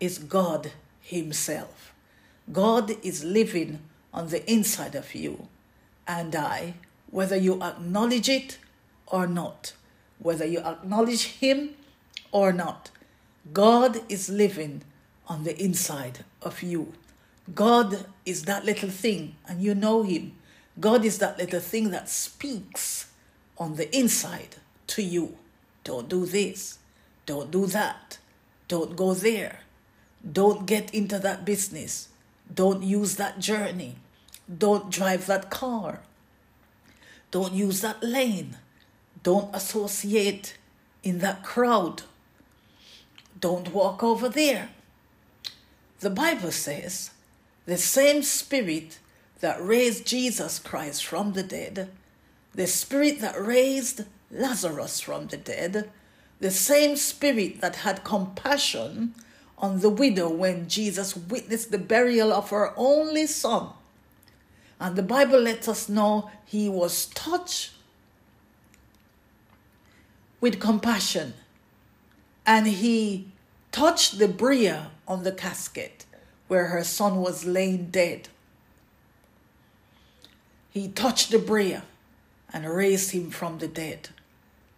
is 0.00 0.18
God 0.18 0.72
Himself. 1.00 1.94
God 2.50 2.96
is 3.04 3.24
living 3.24 3.80
on 4.12 4.28
the 4.28 4.50
inside 4.50 4.94
of 4.94 5.14
you 5.14 5.48
and 6.06 6.34
I, 6.34 6.74
whether 7.10 7.36
you 7.36 7.62
acknowledge 7.62 8.28
it 8.28 8.58
or 9.06 9.26
not, 9.26 9.74
whether 10.18 10.44
you 10.44 10.60
acknowledge 10.60 11.24
Him 11.24 11.70
or 12.32 12.52
not. 12.52 12.90
God 13.52 14.00
is 14.08 14.28
living 14.28 14.82
on 15.26 15.44
the 15.44 15.60
inside 15.62 16.24
of 16.42 16.62
you. 16.62 16.92
God 17.54 18.06
is 18.26 18.44
that 18.44 18.64
little 18.64 18.90
thing, 18.90 19.36
and 19.46 19.62
you 19.62 19.74
know 19.74 20.02
Him. 20.02 20.32
God 20.78 21.04
is 21.04 21.18
that 21.18 21.38
little 21.38 21.60
thing 21.60 21.90
that 21.90 22.08
speaks 22.08 23.10
on 23.56 23.76
the 23.76 23.94
inside 23.96 24.56
to 24.88 25.02
you. 25.02 25.36
Don't 25.84 26.08
do 26.08 26.26
this. 26.26 26.78
Don't 27.26 27.50
do 27.50 27.66
that. 27.66 28.18
Don't 28.68 28.96
go 28.96 29.14
there. 29.14 29.60
Don't 30.30 30.66
get 30.66 30.92
into 30.94 31.18
that 31.18 31.44
business. 31.44 32.08
Don't 32.52 32.82
use 32.82 33.16
that 33.16 33.38
journey. 33.38 33.96
Don't 34.56 34.90
drive 34.90 35.26
that 35.26 35.50
car. 35.50 36.00
Don't 37.30 37.52
use 37.52 37.80
that 37.82 38.02
lane. 38.02 38.56
Don't 39.22 39.54
associate 39.54 40.56
in 41.02 41.18
that 41.18 41.42
crowd. 41.42 42.02
Don't 43.38 43.72
walk 43.72 44.02
over 44.02 44.28
there. 44.28 44.70
The 46.00 46.10
Bible 46.10 46.52
says 46.52 47.10
the 47.66 47.76
same 47.76 48.22
spirit 48.22 48.98
that 49.40 49.62
raised 49.64 50.06
Jesus 50.06 50.58
Christ 50.58 51.04
from 51.04 51.32
the 51.32 51.42
dead, 51.42 51.90
the 52.54 52.66
spirit 52.66 53.20
that 53.20 53.40
raised 53.40 54.04
Lazarus 54.30 55.00
from 55.00 55.26
the 55.26 55.36
dead, 55.36 55.90
the 56.40 56.50
same 56.50 56.96
spirit 56.96 57.60
that 57.60 57.76
had 57.76 58.04
compassion 58.04 59.14
on 59.58 59.80
the 59.80 59.90
widow 59.90 60.28
when 60.28 60.68
Jesus 60.68 61.16
witnessed 61.16 61.70
the 61.70 61.78
burial 61.78 62.32
of 62.32 62.50
her 62.50 62.72
only 62.76 63.26
son. 63.26 63.70
And 64.80 64.96
the 64.96 65.02
Bible 65.02 65.40
lets 65.40 65.68
us 65.68 65.88
know 65.88 66.30
he 66.46 66.68
was 66.68 67.06
touched 67.06 67.72
with 70.40 70.60
compassion 70.60 71.34
and 72.46 72.66
he 72.66 73.28
touched 73.72 74.18
the 74.18 74.28
briar 74.28 74.88
on 75.06 75.24
the 75.24 75.32
casket 75.32 76.06
where 76.46 76.66
her 76.66 76.84
son 76.84 77.16
was 77.16 77.44
laying 77.44 77.90
dead. 77.90 78.28
He 80.70 80.88
touched 80.88 81.30
the 81.30 81.38
briar 81.38 81.82
and 82.52 82.68
raised 82.68 83.10
him 83.10 83.30
from 83.30 83.58
the 83.58 83.68
dead. 83.68 84.10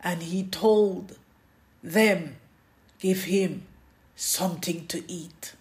And 0.01 0.23
he 0.23 0.45
told 0.45 1.19
them, 1.83 2.37
Give 2.99 3.25
him 3.25 3.63
something 4.21 4.87
to 4.87 5.03
eat. 5.11 5.55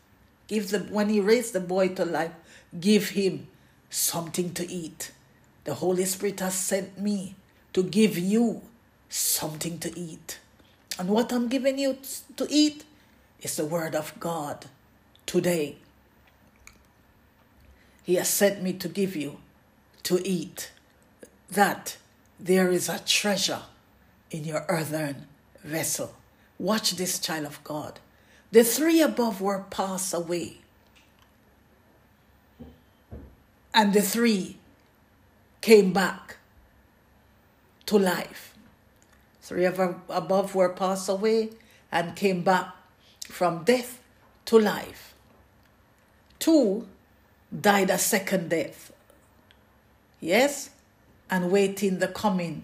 Give 0.47 0.69
the 0.69 0.79
when 0.79 1.07
he 1.07 1.21
raised 1.21 1.53
the 1.53 1.61
boy 1.61 1.89
to 1.89 2.03
life, 2.03 2.33
give 2.77 3.11
him 3.11 3.47
something 3.89 4.53
to 4.53 4.69
eat. 4.69 5.11
The 5.63 5.75
Holy 5.75 6.03
Spirit 6.03 6.41
has 6.41 6.55
sent 6.55 6.99
me 6.99 7.35
to 7.71 7.81
give 7.81 8.17
you 8.17 8.61
something 9.07 9.79
to 9.79 9.97
eat. 9.97 10.39
And 10.97 11.07
what 11.07 11.31
I'm 11.31 11.47
giving 11.47 11.79
you 11.79 11.99
to 12.35 12.47
eat 12.49 12.83
is 13.41 13.55
the 13.55 13.65
Word 13.65 13.95
of 13.95 14.19
God 14.19 14.65
today. 15.25 15.77
He 18.03 18.15
has 18.15 18.27
sent 18.27 18.61
me 18.61 18.73
to 18.73 18.89
give 18.89 19.15
you 19.15 19.37
to 20.03 20.19
eat 20.27 20.71
that 21.49 21.95
there 22.37 22.69
is 22.71 22.89
a 22.89 22.99
treasure 22.99 23.61
in 24.31 24.43
your 24.43 24.65
earthen 24.67 25.27
vessel. 25.63 26.13
Watch 26.57 26.97
this, 26.97 27.19
child 27.19 27.45
of 27.45 27.63
God. 27.63 28.01
The 28.51 28.63
three 28.63 29.01
above 29.01 29.41
were 29.41 29.65
passed 29.69 30.13
away, 30.13 30.57
and 33.73 33.93
the 33.93 34.01
three 34.01 34.57
came 35.61 35.93
back 35.93 36.37
to 37.85 37.99
life. 37.99 38.55
Three 39.41 39.65
of 39.65 39.79
above 40.09 40.55
were 40.55 40.69
passed 40.69 41.09
away 41.09 41.51
and 41.91 42.15
came 42.15 42.43
back 42.43 42.73
from 43.25 43.63
death 43.63 44.01
to 44.45 44.59
life. 44.59 45.13
Two 46.39 46.87
died 47.59 47.89
a 47.89 47.97
second 47.97 48.49
death. 48.49 48.91
Yes? 50.19 50.71
And 51.29 51.51
waiting 51.51 51.99
the 51.99 52.07
coming 52.07 52.63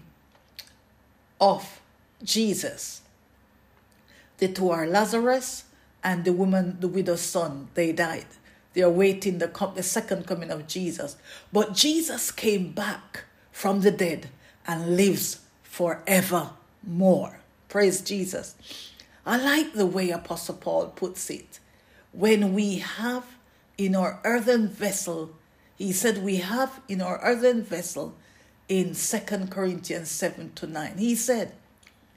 of 1.40 1.80
Jesus. 2.22 3.02
The 4.38 4.48
two 4.48 4.70
are 4.70 4.86
Lazarus 4.86 5.64
and 6.06 6.24
the 6.24 6.32
woman, 6.32 6.76
the 6.78 6.86
widow's 6.86 7.20
son, 7.20 7.66
they 7.74 7.90
died. 7.90 8.26
They 8.74 8.82
are 8.82 8.90
waiting 8.90 9.38
the, 9.38 9.48
the 9.74 9.82
second 9.82 10.24
coming 10.24 10.52
of 10.52 10.68
Jesus. 10.68 11.16
But 11.52 11.74
Jesus 11.74 12.30
came 12.30 12.70
back 12.70 13.24
from 13.50 13.80
the 13.80 13.90
dead 13.90 14.28
and 14.68 14.96
lives 14.96 15.40
forevermore. 15.64 17.40
Praise 17.68 18.00
Jesus. 18.02 18.54
I 19.26 19.36
like 19.36 19.72
the 19.72 19.84
way 19.84 20.10
Apostle 20.10 20.54
Paul 20.54 20.86
puts 20.90 21.28
it. 21.28 21.58
When 22.12 22.54
we 22.54 22.78
have 22.78 23.26
in 23.76 23.96
our 23.96 24.20
earthen 24.22 24.68
vessel, 24.68 25.34
he 25.76 25.90
said 25.90 26.22
we 26.22 26.36
have 26.36 26.80
in 26.86 27.00
our 27.00 27.18
earthen 27.20 27.64
vessel 27.64 28.14
in 28.68 28.94
Second 28.94 29.50
Corinthians 29.50 30.08
7 30.12 30.52
to 30.54 30.68
9. 30.68 30.98
He 30.98 31.16
said, 31.16 31.52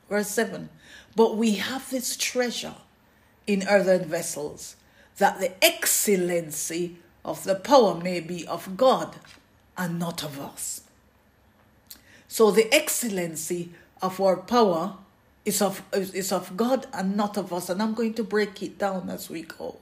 verse 0.07 0.29
7, 0.29 0.69
but 1.15 1.37
we 1.37 1.53
have 1.55 1.89
this 1.89 2.15
treasure 2.15 2.75
in 3.49 3.67
earthen 3.67 4.05
vessels, 4.05 4.75
that 5.17 5.39
the 5.39 5.51
excellency 5.65 6.97
of 7.25 7.43
the 7.45 7.55
power 7.55 7.95
may 7.95 8.19
be 8.19 8.45
of 8.45 8.77
God 8.77 9.15
and 9.75 9.97
not 9.97 10.23
of 10.23 10.39
us. 10.39 10.81
So 12.27 12.51
the 12.51 12.71
excellency 12.71 13.71
of 14.03 14.21
our 14.21 14.37
power 14.37 14.97
is 15.45 15.63
of, 15.63 15.81
is 15.91 16.31
of 16.31 16.55
God 16.55 16.85
and 16.93 17.17
not 17.17 17.37
of 17.37 17.51
us. 17.51 17.69
And 17.69 17.81
I'm 17.81 17.95
going 17.95 18.13
to 18.13 18.23
break 18.23 18.61
it 18.61 18.77
down 18.77 19.09
as 19.09 19.31
we 19.31 19.41
go. 19.41 19.77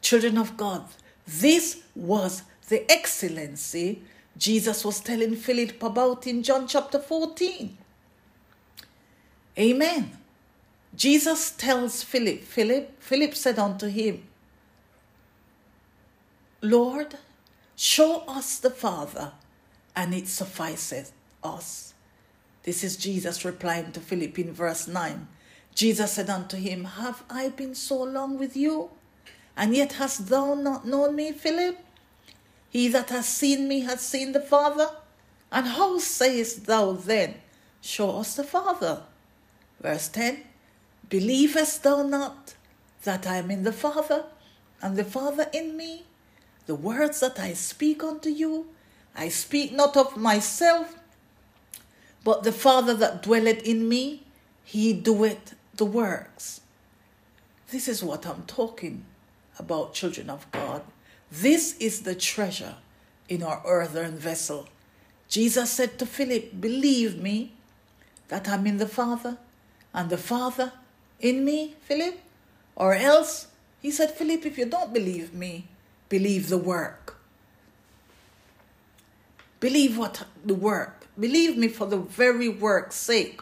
Children 0.00 0.38
of 0.38 0.56
God, 0.56 0.84
this 1.26 1.82
was 1.96 2.44
the 2.68 2.88
excellency 2.88 4.02
Jesus 4.36 4.84
was 4.84 5.00
telling 5.00 5.34
Philip 5.34 5.82
about 5.82 6.28
in 6.28 6.44
John 6.44 6.68
chapter 6.68 7.00
14. 7.00 7.76
Amen. 9.58 10.16
Jesus 10.94 11.50
tells 11.50 12.02
Philip, 12.02 12.42
Philip, 12.42 13.00
Philip 13.00 13.34
said 13.34 13.58
unto 13.58 13.88
him, 13.88 14.24
Lord, 16.60 17.14
show 17.76 18.24
us 18.26 18.58
the 18.58 18.70
Father, 18.70 19.32
and 19.94 20.14
it 20.14 20.26
sufficeth 20.26 21.12
us. 21.42 21.94
This 22.64 22.82
is 22.82 22.96
Jesus 22.96 23.44
replying 23.44 23.92
to 23.92 24.00
Philip 24.00 24.38
in 24.38 24.52
verse 24.52 24.88
9. 24.88 25.28
Jesus 25.74 26.12
said 26.12 26.28
unto 26.28 26.56
him, 26.56 26.84
Have 26.84 27.22
I 27.30 27.50
been 27.50 27.74
so 27.74 28.02
long 28.02 28.38
with 28.38 28.56
you? 28.56 28.90
And 29.56 29.76
yet 29.76 29.92
hast 29.92 30.28
thou 30.28 30.54
not 30.54 30.86
known 30.86 31.14
me, 31.14 31.32
Philip? 31.32 31.78
He 32.70 32.88
that 32.88 33.10
has 33.10 33.26
seen 33.26 33.68
me 33.68 33.80
has 33.80 34.00
seen 34.00 34.32
the 34.32 34.40
Father. 34.40 34.90
And 35.50 35.66
how 35.66 35.98
sayest 35.98 36.66
thou 36.66 36.92
then, 36.92 37.36
Show 37.80 38.18
us 38.18 38.34
the 38.34 38.44
Father? 38.44 39.02
Verse 39.80 40.08
10 40.08 40.42
Believest 41.08 41.82
thou 41.82 42.02
not 42.02 42.54
that 43.04 43.26
I 43.26 43.36
am 43.36 43.50
in 43.50 43.62
the 43.62 43.72
Father, 43.72 44.24
and 44.82 44.96
the 44.96 45.04
Father 45.04 45.48
in 45.52 45.76
me? 45.76 46.04
The 46.66 46.74
words 46.74 47.20
that 47.20 47.38
I 47.38 47.54
speak 47.54 48.02
unto 48.02 48.28
you, 48.28 48.66
I 49.14 49.28
speak 49.28 49.72
not 49.72 49.96
of 49.96 50.16
myself, 50.16 50.96
but 52.24 52.42
the 52.42 52.52
Father 52.52 52.94
that 52.94 53.22
dwelleth 53.22 53.62
in 53.62 53.88
me, 53.88 54.24
he 54.64 54.92
doeth 54.92 55.54
the 55.74 55.86
works. 55.86 56.60
This 57.70 57.88
is 57.88 58.04
what 58.04 58.26
I'm 58.26 58.42
talking 58.42 59.04
about, 59.58 59.94
children 59.94 60.28
of 60.28 60.50
God. 60.52 60.82
This 61.32 61.76
is 61.78 62.02
the 62.02 62.14
treasure 62.14 62.76
in 63.28 63.42
our 63.42 63.62
earthen 63.64 64.18
vessel. 64.18 64.68
Jesus 65.28 65.70
said 65.70 65.98
to 65.98 66.06
Philip, 66.06 66.60
Believe 66.60 67.20
me 67.20 67.52
that 68.28 68.48
I'm 68.48 68.66
in 68.66 68.76
the 68.76 68.88
Father, 68.88 69.38
and 69.94 70.10
the 70.10 70.18
Father 70.18 70.72
in 71.20 71.44
me, 71.44 71.74
Philip. 71.82 72.20
Or 72.76 72.94
else, 72.94 73.48
he 73.82 73.90
said, 73.90 74.12
Philip, 74.12 74.46
if 74.46 74.58
you 74.58 74.66
don't 74.66 74.92
believe 74.92 75.34
me, 75.34 75.66
believe 76.08 76.48
the 76.48 76.58
work. 76.58 77.16
Believe 79.60 79.98
what 79.98 80.24
the 80.44 80.54
work. 80.54 81.06
Believe 81.18 81.56
me 81.56 81.68
for 81.68 81.86
the 81.86 81.96
very 81.96 82.48
work's 82.48 82.94
sake. 82.94 83.40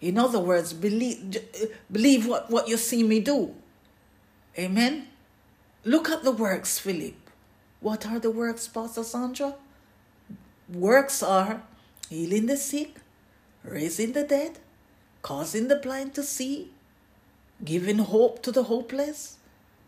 In 0.00 0.18
other 0.18 0.38
words, 0.38 0.72
believe, 0.72 1.36
believe 1.90 2.26
what, 2.26 2.50
what 2.50 2.68
you 2.68 2.76
see 2.76 3.02
me 3.02 3.20
do. 3.20 3.54
Amen. 4.58 5.08
Look 5.84 6.08
at 6.08 6.22
the 6.22 6.30
works, 6.30 6.78
Philip. 6.78 7.14
What 7.80 8.06
are 8.06 8.20
the 8.20 8.30
works, 8.30 8.68
Pastor 8.68 9.02
Sandra? 9.02 9.54
Works 10.72 11.22
are 11.22 11.62
healing 12.08 12.46
the 12.46 12.56
sick, 12.56 12.96
raising 13.64 14.12
the 14.12 14.22
dead, 14.22 14.60
causing 15.22 15.66
the 15.68 15.76
blind 15.76 16.14
to 16.14 16.22
see, 16.22 16.70
giving 17.64 17.98
hope 17.98 18.42
to 18.42 18.52
the 18.52 18.64
hopeless, 18.64 19.36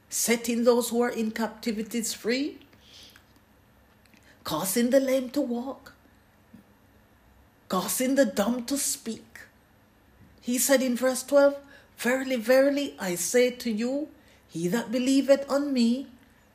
setting 0.08 0.64
those 0.64 0.90
who 0.90 1.00
are 1.00 1.10
in 1.10 1.30
captivities 1.30 2.12
free, 2.12 2.58
causing 4.44 4.90
the 4.90 5.00
lame 5.00 5.30
to 5.30 5.40
walk, 5.40 5.92
causing 7.68 8.14
the 8.14 8.26
dumb 8.26 8.64
to 8.64 8.76
speak. 8.76 9.40
He 10.40 10.58
said 10.58 10.82
in 10.82 10.96
verse 10.96 11.22
12, 11.22 11.56
Verily, 11.96 12.36
verily, 12.36 12.94
I 12.98 13.14
say 13.14 13.50
to 13.50 13.70
you, 13.70 14.08
he 14.48 14.68
that 14.68 14.92
believeth 14.92 15.50
on 15.50 15.72
me, 15.72 16.08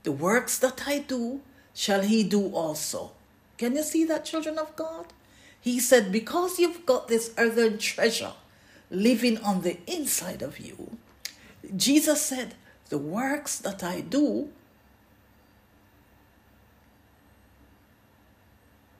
the 0.04 0.12
works 0.12 0.58
that 0.60 0.88
I 0.88 1.00
do, 1.00 1.42
shall 1.74 2.02
he 2.02 2.24
do 2.24 2.54
also. 2.54 3.12
Can 3.58 3.76
you 3.76 3.84
see 3.84 4.06
that, 4.06 4.26
children 4.26 4.58
of 4.58 4.76
God? 4.76 5.08
He 5.60 5.80
said, 5.80 6.12
Because 6.12 6.60
you've 6.60 6.86
got 6.86 7.08
this 7.08 7.34
earthen 7.38 7.78
treasure 7.78 8.34
living 8.90 9.38
on 9.40 9.62
the 9.62 9.78
inside 9.88 10.42
of 10.42 10.60
you, 10.60 10.98
Jesus 11.76 12.22
said, 12.22 12.56
The 12.90 12.98
works 12.98 13.60
that 13.60 13.84
I 13.84 14.02
do, 14.02 14.50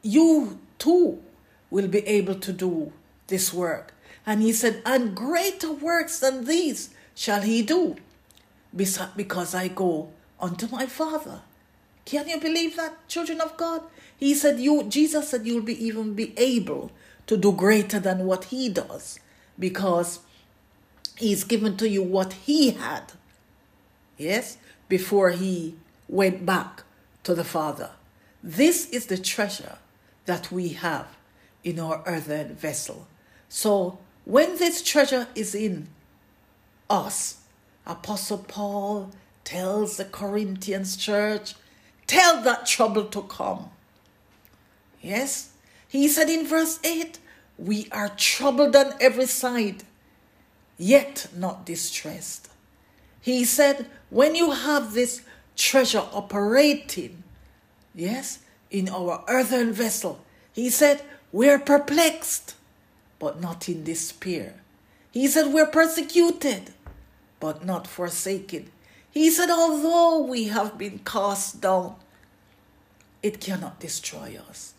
you 0.02 0.60
too 0.78 1.22
will 1.70 1.88
be 1.88 2.06
able 2.08 2.36
to 2.36 2.54
do 2.54 2.94
this 3.28 3.54
work. 3.54 3.94
And 4.26 4.42
he 4.42 4.54
said, 4.54 4.82
And 4.86 5.16
greater 5.16 5.72
works 5.72 6.20
than 6.20 6.46
these 6.46 6.90
shall 7.16 7.42
he 7.42 7.62
do 7.62 7.98
because 8.76 9.56
I 9.56 9.68
go 9.68 10.10
unto 10.40 10.68
my 10.68 10.86
Father. 10.86 11.42
Can 12.06 12.28
you 12.28 12.40
believe 12.40 12.76
that, 12.76 13.08
children 13.08 13.42
of 13.42 13.58
God? 13.58 13.84
He 14.18 14.34
said, 14.34 14.60
"You." 14.60 14.84
Jesus 14.84 15.30
said, 15.30 15.46
"You'll 15.46 15.62
be 15.62 15.86
even 15.86 16.14
be 16.14 16.34
able 16.38 16.92
to 17.28 17.38
do 17.38 17.52
greater 17.52 18.00
than 18.00 18.26
what 18.26 18.46
He 18.46 18.68
does, 18.70 19.20
because 19.58 20.20
He's 21.20 21.44
given 21.44 21.76
to 21.78 21.88
you 21.88 22.02
what 22.02 22.34
He 22.34 22.72
had." 22.72 23.12
Yes, 24.18 24.58
before 24.88 25.32
He 25.32 25.76
went 26.08 26.46
back 26.46 26.84
to 27.24 27.36
the 27.36 27.44
Father. 27.44 27.92
This 28.42 28.90
is 28.90 29.08
the 29.08 29.18
treasure 29.18 29.78
that 30.26 30.50
we 30.52 30.70
have 30.70 31.08
in 31.64 31.80
our 31.80 32.02
earthen 32.06 32.56
vessel. 32.56 33.06
So 33.50 34.00
when 34.24 34.58
this 34.58 34.82
treasure 34.82 35.28
is 35.36 35.54
in 35.54 35.90
us, 36.90 37.38
Apostle 37.86 38.38
Paul 38.38 39.12
tells 39.44 39.98
the 39.98 40.06
Corinthians 40.06 40.96
church, 40.96 41.56
tell 42.08 42.42
that 42.44 42.66
trouble 42.66 43.06
to 43.06 43.24
come. 43.24 43.72
Yes, 45.02 45.50
he 45.88 46.08
said 46.08 46.30
in 46.30 46.48
verse 46.48 46.80
8, 46.84 47.20
we 47.58 47.88
are 47.92 48.10
troubled 48.10 48.76
on 48.76 48.94
every 49.02 49.26
side, 49.26 49.84
yet 50.80 51.28
not 51.36 51.66
distressed. 51.66 52.48
He 53.22 53.44
said, 53.44 53.86
when 54.10 54.34
you 54.34 54.52
have 54.52 54.94
this 54.94 55.22
treasure 55.56 56.06
operating, 56.14 57.24
yes, 57.94 58.40
in 58.72 58.90
our 58.90 59.24
earthen 59.28 59.74
vessel, 59.74 60.24
he 60.54 60.70
said, 60.70 61.04
we're 61.32 61.60
perplexed, 61.60 62.56
but 63.20 63.42
not 63.42 63.68
in 63.68 63.84
despair. 63.84 64.56
He 65.12 65.28
said, 65.28 65.54
we're 65.54 65.68
persecuted, 65.68 66.74
but 67.40 67.66
not 67.66 67.86
forsaken. 67.86 68.72
He 69.12 69.30
said, 69.30 69.50
although 69.50 70.24
we 70.24 70.46
have 70.46 70.78
been 70.78 71.00
cast 71.00 71.62
down, 71.62 71.96
it 73.22 73.42
cannot 73.42 73.82
destroy 73.82 74.40
us. 74.50 74.74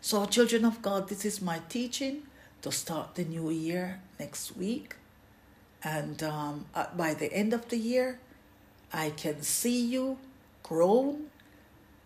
So, 0.00 0.24
children 0.26 0.64
of 0.64 0.82
God, 0.82 1.08
this 1.08 1.24
is 1.24 1.40
my 1.40 1.60
teaching 1.68 2.22
to 2.62 2.72
start 2.72 3.14
the 3.14 3.24
new 3.24 3.50
year 3.50 4.00
next 4.18 4.56
week. 4.56 4.96
And 5.82 6.22
um, 6.22 6.66
by 6.96 7.14
the 7.14 7.32
end 7.32 7.52
of 7.52 7.68
the 7.68 7.76
year, 7.76 8.18
I 8.92 9.10
can 9.10 9.42
see 9.42 9.84
you 9.84 10.18
grown. 10.62 11.26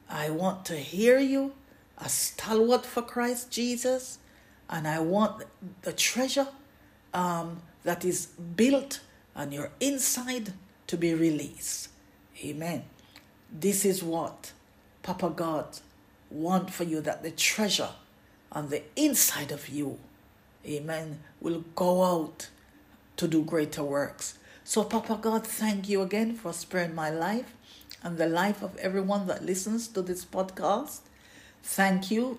I 0.08 0.30
want 0.30 0.64
to 0.66 0.76
hear 0.76 1.18
you, 1.18 1.52
a 1.98 2.08
stalwart 2.08 2.84
for 2.84 3.02
Christ 3.02 3.50
Jesus. 3.50 4.18
And 4.68 4.86
I 4.86 5.00
want 5.00 5.44
the 5.82 5.92
treasure 5.92 6.48
um, 7.14 7.62
that 7.84 8.04
is 8.04 8.26
built 8.26 9.00
on 9.34 9.52
your 9.52 9.70
inside 9.80 10.52
to 10.86 10.96
be 10.96 11.14
released. 11.14 11.88
Amen. 12.44 12.84
This 13.50 13.84
is 13.84 14.02
what 14.02 14.52
Papa 15.02 15.30
God 15.30 15.78
want 16.30 16.70
for 16.70 16.84
you 16.84 17.00
that 17.02 17.22
the 17.22 17.30
treasure 17.30 17.90
on 18.50 18.68
the 18.68 18.82
inside 18.96 19.52
of 19.52 19.68
you, 19.68 19.98
amen, 20.66 21.20
will 21.40 21.64
go 21.74 22.04
out 22.04 22.48
to 23.16 23.28
do 23.28 23.44
greater 23.44 23.82
works. 23.82 24.38
So, 24.64 24.84
Papa 24.84 25.18
God, 25.20 25.46
thank 25.46 25.88
you 25.88 26.02
again 26.02 26.34
for 26.34 26.52
sparing 26.52 26.94
my 26.94 27.10
life 27.10 27.54
and 28.02 28.18
the 28.18 28.26
life 28.28 28.62
of 28.62 28.76
everyone 28.78 29.26
that 29.26 29.44
listens 29.44 29.88
to 29.88 30.02
this 30.02 30.24
podcast. 30.24 31.00
Thank 31.62 32.10
you 32.10 32.38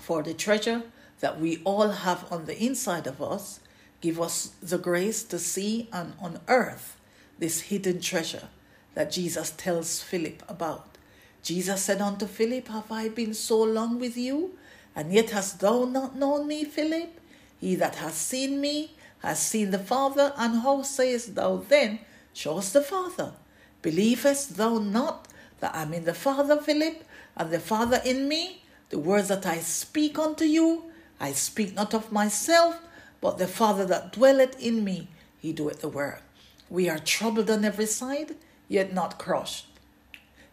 for 0.00 0.22
the 0.22 0.34
treasure 0.34 0.82
that 1.20 1.40
we 1.40 1.60
all 1.64 1.88
have 1.88 2.30
on 2.32 2.46
the 2.46 2.60
inside 2.62 3.06
of 3.06 3.22
us 3.22 3.60
Give 4.02 4.20
us 4.20 4.50
the 4.60 4.78
grace 4.78 5.22
to 5.22 5.38
see 5.38 5.88
and 5.92 6.14
unearth 6.20 6.96
this 7.38 7.70
hidden 7.70 8.00
treasure 8.00 8.48
that 8.94 9.12
Jesus 9.12 9.52
tells 9.52 10.02
Philip 10.02 10.42
about. 10.48 10.98
Jesus 11.44 11.82
said 11.82 12.00
unto 12.00 12.26
Philip, 12.26 12.66
Have 12.66 12.90
I 12.90 13.08
been 13.08 13.32
so 13.32 13.62
long 13.62 14.00
with 14.00 14.16
you, 14.16 14.58
and 14.96 15.12
yet 15.12 15.30
hast 15.30 15.60
thou 15.60 15.84
not 15.84 16.16
known 16.16 16.48
me, 16.48 16.64
Philip? 16.64 17.20
He 17.62 17.76
that 17.76 17.94
hath 17.94 18.16
seen 18.16 18.60
me 18.60 18.90
has 19.20 19.40
seen 19.40 19.70
the 19.70 19.78
Father, 19.78 20.32
and 20.36 20.62
how 20.62 20.82
sayest 20.82 21.36
thou 21.36 21.58
then, 21.58 22.00
Show 22.32 22.58
us 22.58 22.72
the 22.72 22.82
Father? 22.82 23.34
Believest 23.82 24.56
thou 24.56 24.78
not 24.78 25.28
that 25.60 25.72
I 25.72 25.82
am 25.82 25.94
in 25.94 26.04
the 26.04 26.12
Father, 26.12 26.60
Philip, 26.60 27.04
and 27.36 27.52
the 27.52 27.60
Father 27.60 28.02
in 28.04 28.26
me? 28.26 28.64
The 28.88 28.98
words 28.98 29.28
that 29.28 29.46
I 29.46 29.60
speak 29.60 30.18
unto 30.18 30.44
you, 30.44 30.90
I 31.20 31.30
speak 31.30 31.76
not 31.76 31.94
of 31.94 32.10
myself, 32.10 32.80
but 33.20 33.38
the 33.38 33.46
Father 33.46 33.86
that 33.86 34.12
dwelleth 34.12 34.60
in 34.60 34.82
me, 34.82 35.06
he 35.38 35.52
doeth 35.52 35.82
the 35.82 35.88
work. 35.88 36.24
We 36.68 36.88
are 36.88 36.98
troubled 36.98 37.48
on 37.48 37.64
every 37.64 37.86
side, 37.86 38.34
yet 38.66 38.92
not 38.92 39.20
crushed, 39.20 39.68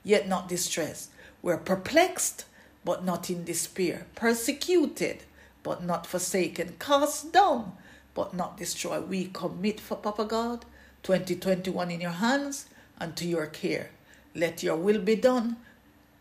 yet 0.04 0.28
not 0.28 0.48
distressed. 0.48 1.10
We're 1.42 1.58
perplexed, 1.58 2.46
but 2.86 3.04
not 3.04 3.32
in 3.32 3.46
despair, 3.46 4.06
persecuted, 4.14 5.24
but 5.64 5.84
not 5.84 6.08
forsaken, 6.08 6.76
cast 6.80 7.32
down, 7.32 7.74
but 8.14 8.34
not 8.34 8.58
destroyed. 8.58 9.10
We 9.10 9.26
commit 9.26 9.80
for 9.80 9.96
Papa 9.96 10.26
God 10.26 10.66
2021 11.04 11.92
in 11.92 12.02
your 12.02 12.12
hands 12.12 12.68
and 13.00 13.16
to 13.16 13.26
your 13.26 13.48
care. 13.48 13.92
Let 14.36 14.64
your 14.64 14.76
will 14.76 15.00
be 15.00 15.16
done 15.16 15.58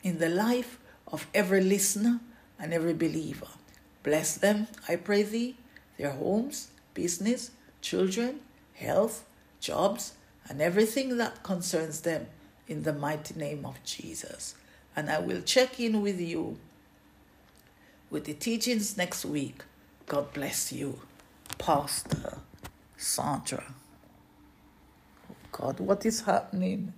in 0.03 0.19
the 0.19 0.29
life 0.29 0.79
of 1.07 1.27
every 1.35 1.63
listener 1.63 2.21
and 2.59 2.73
every 2.73 2.95
believer. 2.95 3.49
Bless 4.03 4.37
them, 4.37 4.69
I 4.89 4.97
pray 4.97 5.23
thee 5.23 5.57
their 5.99 6.11
homes, 6.11 6.69
business, 6.95 7.51
children, 7.83 8.41
health, 8.75 9.25
jobs, 9.61 10.15
and 10.49 10.63
everything 10.63 11.19
that 11.19 11.43
concerns 11.43 12.01
them 12.03 12.27
in 12.67 12.85
the 12.85 12.93
mighty 12.93 13.35
name 13.35 13.67
of 13.67 13.83
Jesus. 13.85 14.55
And 14.97 15.11
I 15.11 15.19
will 15.19 15.43
check 15.43 15.79
in 15.81 16.01
with 16.01 16.21
you 16.21 16.59
with 18.11 18.25
the 18.25 18.35
teachings 18.35 18.97
next 18.97 19.25
week. 19.25 19.63
God 20.07 20.33
bless 20.33 20.73
you, 20.73 21.01
Pastor 21.59 22.39
Sandra. 22.97 23.65
Oh 25.31 25.37
God, 25.53 25.81
what 25.81 26.07
is 26.07 26.23
happening? 26.23 26.93